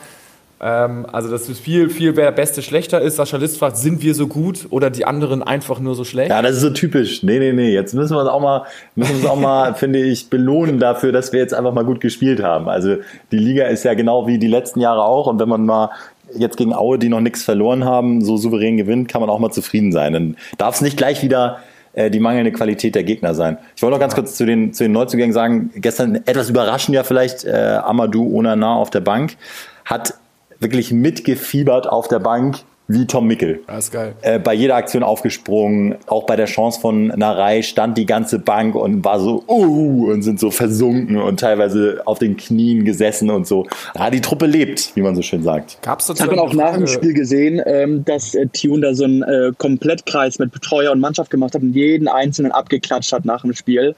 Ähm, 0.65 1.07
also, 1.11 1.29
dass 1.29 1.49
es 1.49 1.59
viel, 1.59 1.91
viel, 1.91 2.15
wer 2.15 2.31
Beste 2.31 2.63
schlechter 2.63 3.01
ist. 3.01 3.17
Sascha 3.17 3.37
List 3.37 3.59
fragt, 3.59 3.77
sind 3.77 4.01
wir 4.03 4.15
so 4.15 4.29
gut 4.29 4.69
oder 4.71 4.91
die 4.91 5.05
anderen 5.05 5.43
einfach 5.43 5.81
nur 5.81 5.97
so 5.97 6.05
schlecht? 6.05 6.31
Ja, 6.31 6.41
das 6.41 6.53
ist 6.53 6.61
so 6.61 6.71
typisch. 6.71 7.25
Nee, 7.25 7.41
nee, 7.41 7.53
nee. 7.53 7.73
Jetzt 7.73 7.95
müssen 7.95 8.15
wir 8.15 8.21
uns 8.21 8.31
auch 8.31 8.41
mal, 8.41 8.65
müssen 8.95 9.17
uns 9.17 9.27
auch 9.27 9.39
mal, 9.39 9.75
finde 9.77 9.99
ich, 9.99 10.31
belohnen 10.31 10.79
dafür, 10.79 11.11
dass 11.11 11.33
wir 11.33 11.41
jetzt 11.41 11.53
einfach 11.53 11.73
mal 11.73 11.85
gut 11.85 12.01
gespielt 12.01 12.45
haben. 12.45 12.69
Also 12.69 12.97
die 13.33 13.39
Liga 13.39 13.65
ist 13.67 13.85
ja 13.85 13.95
genau 13.95 14.29
wie 14.29 14.39
die 14.39 14.47
letzten 14.47 14.79
Jahre 14.79 15.03
auch. 15.03 15.27
Und 15.27 15.41
wenn 15.41 15.49
man 15.49 15.67
mal 15.67 15.91
jetzt 16.37 16.57
gegen 16.57 16.73
Aue, 16.73 16.97
die 16.97 17.09
noch 17.09 17.21
nichts 17.21 17.43
verloren 17.43 17.85
haben, 17.85 18.25
so 18.25 18.37
souverän 18.37 18.77
gewinnt, 18.77 19.09
kann 19.09 19.21
man 19.21 19.31
auch 19.31 19.41
mal 19.41 19.51
zufrieden 19.51 19.91
sein. 19.91 20.13
Dann 20.13 20.37
darf 20.59 20.77
es 20.77 20.81
nicht 20.81 20.97
gleich 20.97 21.25
wieder 21.25 21.59
äh, 21.95 22.09
die 22.09 22.21
mangelnde 22.21 22.53
Qualität 22.53 22.95
der 22.95 23.03
Gegner 23.03 23.35
sein. 23.35 23.59
Ich 23.75 23.83
wollte 23.83 23.95
noch 23.95 24.01
ganz 24.01 24.15
kurz 24.15 24.37
zu 24.37 24.47
den, 24.47 24.73
zu 24.73 24.85
den 24.85 24.93
Neuzugängen 24.93 25.33
sagen, 25.33 25.71
gestern 25.75 26.21
etwas 26.25 26.49
überraschend 26.49 26.95
ja 26.95 27.03
vielleicht, 27.03 27.45
äh, 27.45 27.79
Amadou 27.83 28.39
Onana 28.39 28.77
auf 28.77 28.91
der 28.91 29.01
Bank 29.01 29.37
hat 29.85 30.15
wirklich 30.63 30.93
mitgefiebert 30.93 31.89
auf 31.89 32.09
der 32.09 32.19
Bank 32.19 32.59
wie 32.89 33.07
Tom 33.07 33.27
Mickel 33.27 33.61
Das 33.67 33.85
ist 33.85 33.93
geil. 33.93 34.15
äh, 34.23 34.39
bei 34.39 34.55
jeder 34.55 34.75
Aktion 34.75 35.03
aufgesprungen, 35.03 35.97
auch 36.07 36.27
bei 36.27 36.37
der 36.37 36.47
Chance 36.47 36.81
von 36.81 37.07
Narei 37.07 37.63
stand 37.63 37.97
die 37.97 38.07
ganze 38.07 38.39
Bank 38.39 38.75
und 38.75 39.05
war 39.05 39.21
so, 39.21 39.45
uh, 39.49 40.11
und 40.11 40.23
sind 40.23 40.41
so 40.41 40.51
versunken 40.51 41.17
und 41.17 41.41
teilweise 41.41 42.03
auf 42.05 42.19
den 42.19 42.37
Knien 42.37 42.85
gesessen 42.85 43.31
und 43.31 43.47
so. 43.47 43.67
Ja, 43.95 44.11
die 44.11 44.21
Truppe 44.21 44.47
lebt, 44.47 44.95
wie 44.95 45.03
man 45.03 45.15
so 45.15 45.23
schön 45.23 45.43
sagt. 45.43 45.79
Gab 45.83 46.01
es 46.01 46.07
Das 46.07 46.21
hat 46.21 46.29
man 46.29 46.39
auch 46.39 46.53
nach 46.53 46.75
dem 46.75 46.87
Spiel 46.87 47.15
gesehen, 47.15 47.63
ähm, 47.65 48.05
dass 48.05 48.35
äh, 48.35 48.47
Tune 48.49 48.83
da 48.83 48.95
so 48.95 49.05
einen 49.05 49.23
äh, 49.23 49.53
Komplettkreis 49.57 50.39
mit 50.39 50.53
Betreuer 50.53 50.93
und 50.93 51.01
Mannschaft 51.01 51.31
gemacht 51.31 51.55
hat 51.55 51.63
und 51.63 51.75
jeden 51.75 52.09
Einzelnen 52.09 52.53
abgeklatscht 52.53 53.13
hat 53.13 53.25
nach 53.25 53.43
dem 53.43 53.55
Spiel. 53.55 53.95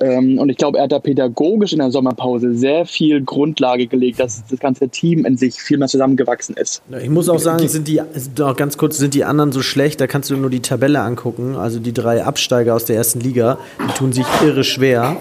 Ähm, 0.00 0.38
und 0.38 0.48
ich 0.48 0.56
glaube, 0.56 0.78
er 0.78 0.84
hat 0.84 0.92
da 0.92 0.98
pädagogisch 0.98 1.72
in 1.72 1.78
der 1.78 1.90
Sommerpause 1.90 2.54
sehr 2.54 2.86
viel 2.86 3.22
Grundlage 3.22 3.86
gelegt, 3.86 4.20
dass 4.20 4.44
das 4.46 4.58
ganze 4.58 4.88
Team 4.88 5.24
in 5.24 5.36
sich 5.36 5.54
viel 5.54 5.78
mehr 5.78 5.88
zusammengewachsen 5.88 6.56
ist. 6.56 6.82
Ich 7.02 7.08
muss 7.08 7.28
auch 7.28 7.38
sagen, 7.38 7.66
sind 7.66 7.88
die, 7.88 8.00
noch 8.38 8.56
ganz 8.56 8.76
kurz, 8.76 8.98
sind 8.98 9.14
die 9.14 9.24
anderen 9.24 9.52
so 9.52 9.62
schlecht, 9.62 10.00
da 10.00 10.06
kannst 10.06 10.30
du 10.30 10.36
nur 10.36 10.50
die 10.50 10.60
Tabelle 10.60 11.00
angucken. 11.00 11.56
Also 11.56 11.78
die 11.78 11.92
drei 11.92 12.24
Absteiger 12.24 12.74
aus 12.74 12.84
der 12.84 12.96
ersten 12.96 13.20
Liga, 13.20 13.58
die 13.88 13.94
tun 13.94 14.12
sich 14.12 14.26
irre 14.44 14.64
schwer. 14.64 15.16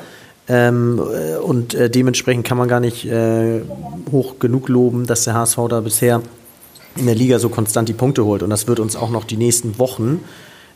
Ähm, 0.48 1.00
äh, 1.00 1.38
und 1.38 1.74
äh, 1.74 1.90
dementsprechend 1.90 2.46
kann 2.46 2.58
man 2.58 2.68
gar 2.68 2.80
nicht 2.80 3.06
äh, 3.06 3.62
hoch 4.12 4.40
genug 4.40 4.70
loben, 4.70 5.08
dass 5.08 5.24
der 5.24 5.34
HSV 5.34 5.58
da 5.70 5.82
bisher 5.82 6.22
in 6.98 7.08
der 7.08 7.16
Liga 7.16 7.40
so 7.40 7.50
konstant 7.50 7.90
die 7.90 7.94
Punkte 7.94 8.26
holt. 8.26 8.44
Und 8.44 8.50
das 8.50 8.68
wird 8.68 8.80
uns 8.80 8.96
auch 8.96 9.10
noch 9.10 9.24
die 9.24 9.38
nächsten 9.38 9.80
Wochen 9.80 10.22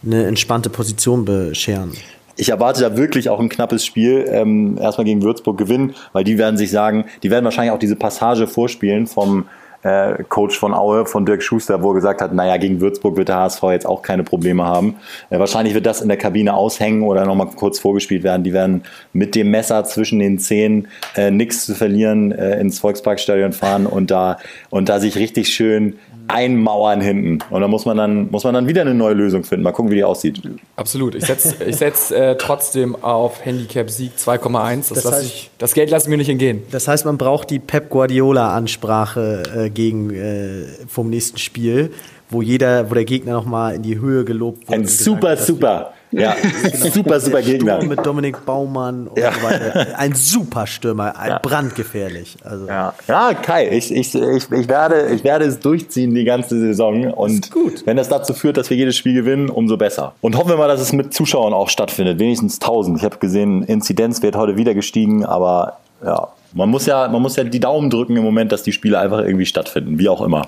eine 0.03 0.25
entspannte 0.25 0.69
Position 0.69 1.25
bescheren. 1.25 1.91
Ich 2.35 2.49
erwarte 2.49 2.81
da 2.81 2.97
wirklich 2.97 3.29
auch 3.29 3.39
ein 3.39 3.49
knappes 3.49 3.85
Spiel. 3.85 4.25
Ähm, 4.29 4.77
erstmal 4.79 5.05
gegen 5.05 5.21
Würzburg 5.21 5.57
gewinnen, 5.57 5.95
weil 6.13 6.23
die 6.23 6.37
werden 6.37 6.57
sich 6.57 6.71
sagen, 6.71 7.05
die 7.23 7.31
werden 7.31 7.45
wahrscheinlich 7.45 7.73
auch 7.73 7.79
diese 7.79 7.95
Passage 7.95 8.47
vorspielen 8.47 9.07
vom 9.07 9.45
äh, 9.81 10.23
Coach 10.27 10.57
von 10.57 10.73
Aue, 10.73 11.05
von 11.05 11.25
Dirk 11.25 11.41
Schuster, 11.41 11.81
wo 11.81 11.91
er 11.91 11.95
gesagt 11.95 12.21
hat, 12.21 12.33
naja, 12.33 12.57
gegen 12.57 12.81
Würzburg 12.81 13.15
wird 13.15 13.29
der 13.29 13.37
HSV 13.37 13.63
jetzt 13.71 13.85
auch 13.85 14.01
keine 14.01 14.23
Probleme 14.23 14.65
haben. 14.65 14.95
Äh, 15.29 15.39
wahrscheinlich 15.39 15.73
wird 15.73 15.85
das 15.85 16.01
in 16.01 16.09
der 16.09 16.17
Kabine 16.17 16.53
aushängen 16.53 17.03
oder 17.03 17.25
nochmal 17.25 17.47
kurz 17.55 17.79
vorgespielt 17.79 18.23
werden. 18.23 18.43
Die 18.43 18.53
werden 18.53 18.83
mit 19.13 19.35
dem 19.35 19.51
Messer 19.51 19.83
zwischen 19.85 20.19
den 20.19 20.39
Zehen 20.39 20.87
äh, 21.15 21.31
nichts 21.31 21.65
zu 21.65 21.75
verlieren 21.75 22.31
äh, 22.31 22.59
ins 22.59 22.79
Volksparkstadion 22.79 23.53
fahren 23.53 23.85
und 23.85 24.11
da, 24.11 24.37
und 24.69 24.89
da 24.89 24.99
sich 24.99 25.15
richtig 25.15 25.49
schön 25.49 25.97
einmauern 26.29 27.01
hinten. 27.01 27.39
Und 27.49 27.61
da 27.61 27.67
muss 27.67 27.85
man 27.85 27.97
dann, 27.97 28.29
muss 28.31 28.43
man 28.43 28.53
dann 28.53 28.67
wieder 28.67 28.81
eine 28.81 28.93
neue 28.93 29.13
Lösung 29.13 29.43
finden. 29.43 29.63
Mal 29.63 29.71
gucken, 29.71 29.91
wie 29.91 29.95
die 29.95 30.03
aussieht. 30.03 30.41
Absolut. 30.75 31.15
Ich 31.15 31.25
setze 31.25 31.55
ich 31.65 31.75
setz, 31.77 32.11
äh, 32.11 32.35
trotzdem 32.35 32.95
auf 33.03 33.43
Handicap-Sieg 33.45 34.11
2,1. 34.17 34.89
Das, 34.93 35.03
Das 35.03 35.13
heißt- 35.13 35.23
ich, 35.25 35.51
das 35.57 35.73
Geld 35.73 35.89
lasse 35.89 36.07
ich 36.07 36.09
mir 36.11 36.17
nicht 36.17 36.29
entgehen. 36.29 36.63
Das 36.71 36.87
heißt, 36.87 37.05
man 37.05 37.17
braucht 37.17 37.49
die 37.49 37.59
Pep 37.59 37.89
Guardiola-Ansprache 37.89 39.43
äh, 39.55 39.69
gegen 39.69 40.11
äh, 40.13 40.65
vom 40.87 41.09
nächsten 41.09 41.37
Spiel, 41.37 41.91
wo 42.29 42.41
jeder, 42.41 42.89
wo 42.89 42.93
der 42.93 43.05
Gegner 43.05 43.33
nochmal 43.33 43.75
in 43.75 43.81
die 43.81 43.99
Höhe 43.99 44.23
gelobt 44.25 44.61
wird. 44.61 44.71
Ein 44.71 44.81
und 44.81 44.85
gesagt 44.87 45.39
super, 45.39 45.93
wird, 46.11 46.25
dass 46.25 46.81
super 46.81 46.85
Ja, 46.85 46.91
super, 46.91 47.19
super 47.19 47.41
Gegner. 47.41 47.75
Sturm 47.77 47.87
mit 47.89 48.05
Dominik 48.05 48.45
Baumann 48.45 49.07
und 49.07 49.17
Ja. 49.19 49.31
so 49.33 49.43
weiter. 49.43 49.87
Ein 49.97 50.13
super 50.15 50.67
Stürmer, 50.67 51.17
ein 51.17 51.29
Ja. 51.29 51.39
brandgefährlich. 51.39 52.37
Also 52.43 52.67
Ja, 52.67 52.93
ja 53.07 53.33
Kai, 53.33 53.69
ich, 53.69 53.91
ich, 53.93 54.15
ich, 54.15 54.51
ich, 54.51 54.67
werde, 54.67 55.07
ich 55.13 55.23
werde 55.23 55.45
es 55.45 55.59
durchziehen 55.59 56.13
die 56.15 56.23
ganze 56.23 56.59
Saison. 56.59 57.11
Und 57.13 57.51
gut. 57.51 57.85
wenn 57.85 57.97
das 57.97 58.09
dazu 58.09 58.33
führt, 58.33 58.57
dass 58.57 58.69
wir 58.69 58.77
jedes 58.77 58.95
Spiel 58.97 59.13
gewinnen, 59.13 59.49
umso 59.49 59.77
besser. 59.77 60.13
Und 60.21 60.37
hoffen 60.37 60.49
wir 60.49 60.57
mal, 60.57 60.67
dass 60.67 60.81
es 60.81 60.93
mit 60.93 61.13
Zuschauern 61.13 61.53
auch 61.53 61.69
stattfindet. 61.69 62.19
Wenigstens 62.19 62.59
1000. 62.59 62.97
Ich 62.97 63.03
habe 63.03 63.17
gesehen, 63.17 63.63
Inzidenz 63.63 64.21
wird 64.21 64.35
heute 64.35 64.57
wieder 64.57 64.73
gestiegen, 64.73 65.25
aber 65.25 65.77
ja. 66.03 66.29
Man 66.53 66.69
muss 66.69 66.87
ja, 66.87 67.07
man 67.09 67.21
muss 67.21 67.35
ja 67.35 67.43
die 67.43 67.59
Daumen 67.59 67.91
drücken 67.91 68.17
im 68.17 68.23
Moment, 68.23 68.51
dass 68.51 68.63
die 68.63 68.71
Spiele 68.71 68.97
einfach 68.99 69.19
irgendwie 69.19 69.45
stattfinden, 69.45 69.99
wie 69.99 70.09
auch 70.09 70.21
immer. 70.21 70.47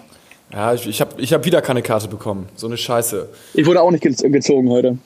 Ja, 0.54 0.74
ich, 0.74 0.88
ich 0.88 1.00
habe 1.02 1.12
ich 1.22 1.32
hab 1.34 1.46
wieder 1.46 1.62
keine 1.62 1.82
Karte 1.82 2.08
bekommen. 2.08 2.50
So 2.56 2.68
eine 2.68 2.76
Scheiße. 2.78 3.30
Ich 3.54 3.66
wurde 3.66 3.82
auch 3.82 3.92
nicht 3.92 4.04
gez- 4.04 4.28
gezogen 4.30 4.70
heute. 4.70 4.98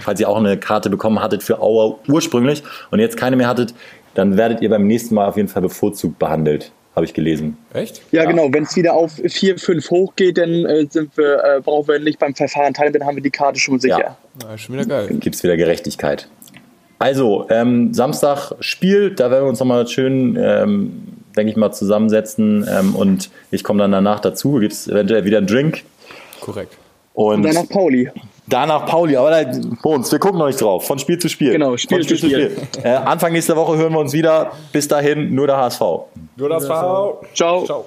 Falls 0.00 0.20
ihr 0.20 0.28
auch 0.28 0.36
eine 0.36 0.56
Karte 0.58 0.90
bekommen 0.90 1.20
hattet 1.20 1.42
für 1.42 1.60
Auer 1.60 1.98
ursprünglich 2.08 2.62
und 2.90 2.98
jetzt 2.98 3.16
keine 3.16 3.36
mehr 3.36 3.46
hattet, 3.48 3.74
dann 4.14 4.36
werdet 4.36 4.60
ihr 4.60 4.68
beim 4.70 4.86
nächsten 4.86 5.14
Mal 5.14 5.28
auf 5.28 5.36
jeden 5.36 5.48
Fall 5.48 5.62
bevorzugt 5.62 6.18
behandelt, 6.18 6.72
habe 6.96 7.06
ich 7.06 7.14
gelesen. 7.14 7.56
Echt? 7.72 8.02
Ja, 8.10 8.24
genau. 8.24 8.48
Wenn 8.52 8.64
es 8.64 8.74
wieder 8.76 8.94
auf 8.94 9.12
4, 9.24 9.58
5 9.58 9.90
hochgeht, 9.90 10.38
dann 10.38 10.50
äh, 10.66 10.86
sind 10.90 11.16
wir, 11.16 11.42
äh, 11.44 11.60
brauchen 11.60 11.88
wir 11.88 11.98
nicht 12.00 12.18
beim 12.18 12.34
Verfahren 12.34 12.74
teilnehmen, 12.74 12.98
dann 13.00 13.08
haben 13.08 13.16
wir 13.16 13.22
die 13.22 13.30
Karte 13.30 13.58
schon 13.58 13.78
sicher. 13.80 13.98
Ja. 14.00 14.16
Na, 14.42 14.58
schon 14.58 14.74
wieder 14.74 14.84
geil. 14.86 15.06
gibt 15.20 15.34
es 15.36 15.42
wieder 15.42 15.56
Gerechtigkeit. 15.56 16.28
Also, 16.98 17.46
ähm, 17.50 17.92
Samstag 17.94 18.52
Spiel, 18.60 19.14
da 19.14 19.30
werden 19.30 19.44
wir 19.44 19.48
uns 19.48 19.58
nochmal 19.60 19.86
schön, 19.88 20.36
ähm, 20.40 21.02
denke 21.36 21.50
ich 21.50 21.56
mal, 21.56 21.72
zusammensetzen 21.72 22.66
ähm, 22.70 22.94
und 22.94 23.30
ich 23.50 23.64
komme 23.64 23.80
dann 23.80 23.92
danach 23.92 24.20
dazu, 24.20 24.54
gibt 24.54 24.72
es 24.72 24.88
eventuell 24.88 25.24
wieder 25.24 25.38
einen 25.38 25.46
Drink 25.46 25.84
Korrekt. 26.40 26.76
und, 27.14 27.36
Und 27.36 27.42
danach 27.42 27.68
Pauli. 27.68 28.10
danach 28.46 28.86
Pauli, 28.86 29.16
aber 29.16 29.30
da, 29.30 29.50
Bones, 29.82 30.10
wir 30.12 30.18
gucken 30.18 30.38
noch 30.38 30.46
nicht 30.46 30.60
drauf, 30.60 30.86
von 30.86 30.98
Spiel 30.98 31.18
zu 31.18 31.28
Spiel. 31.28 31.52
Genau, 31.52 31.76
Spiel 31.76 31.98
von 31.98 32.08
zu 32.08 32.16
Spiel. 32.16 32.56
Äh, 32.82 32.88
Anfang 32.90 33.32
nächster 33.32 33.56
Woche 33.56 33.76
hören 33.76 33.92
wir 33.92 34.00
uns 34.00 34.12
wieder, 34.12 34.52
bis 34.72 34.88
dahin 34.88 35.34
nur 35.34 35.46
der 35.46 35.56
HSV. 35.58 35.80
Nur 36.36 36.48
das 36.48 36.68
war. 36.68 37.20
Ciao. 37.34 37.64
Ciao. 37.64 37.84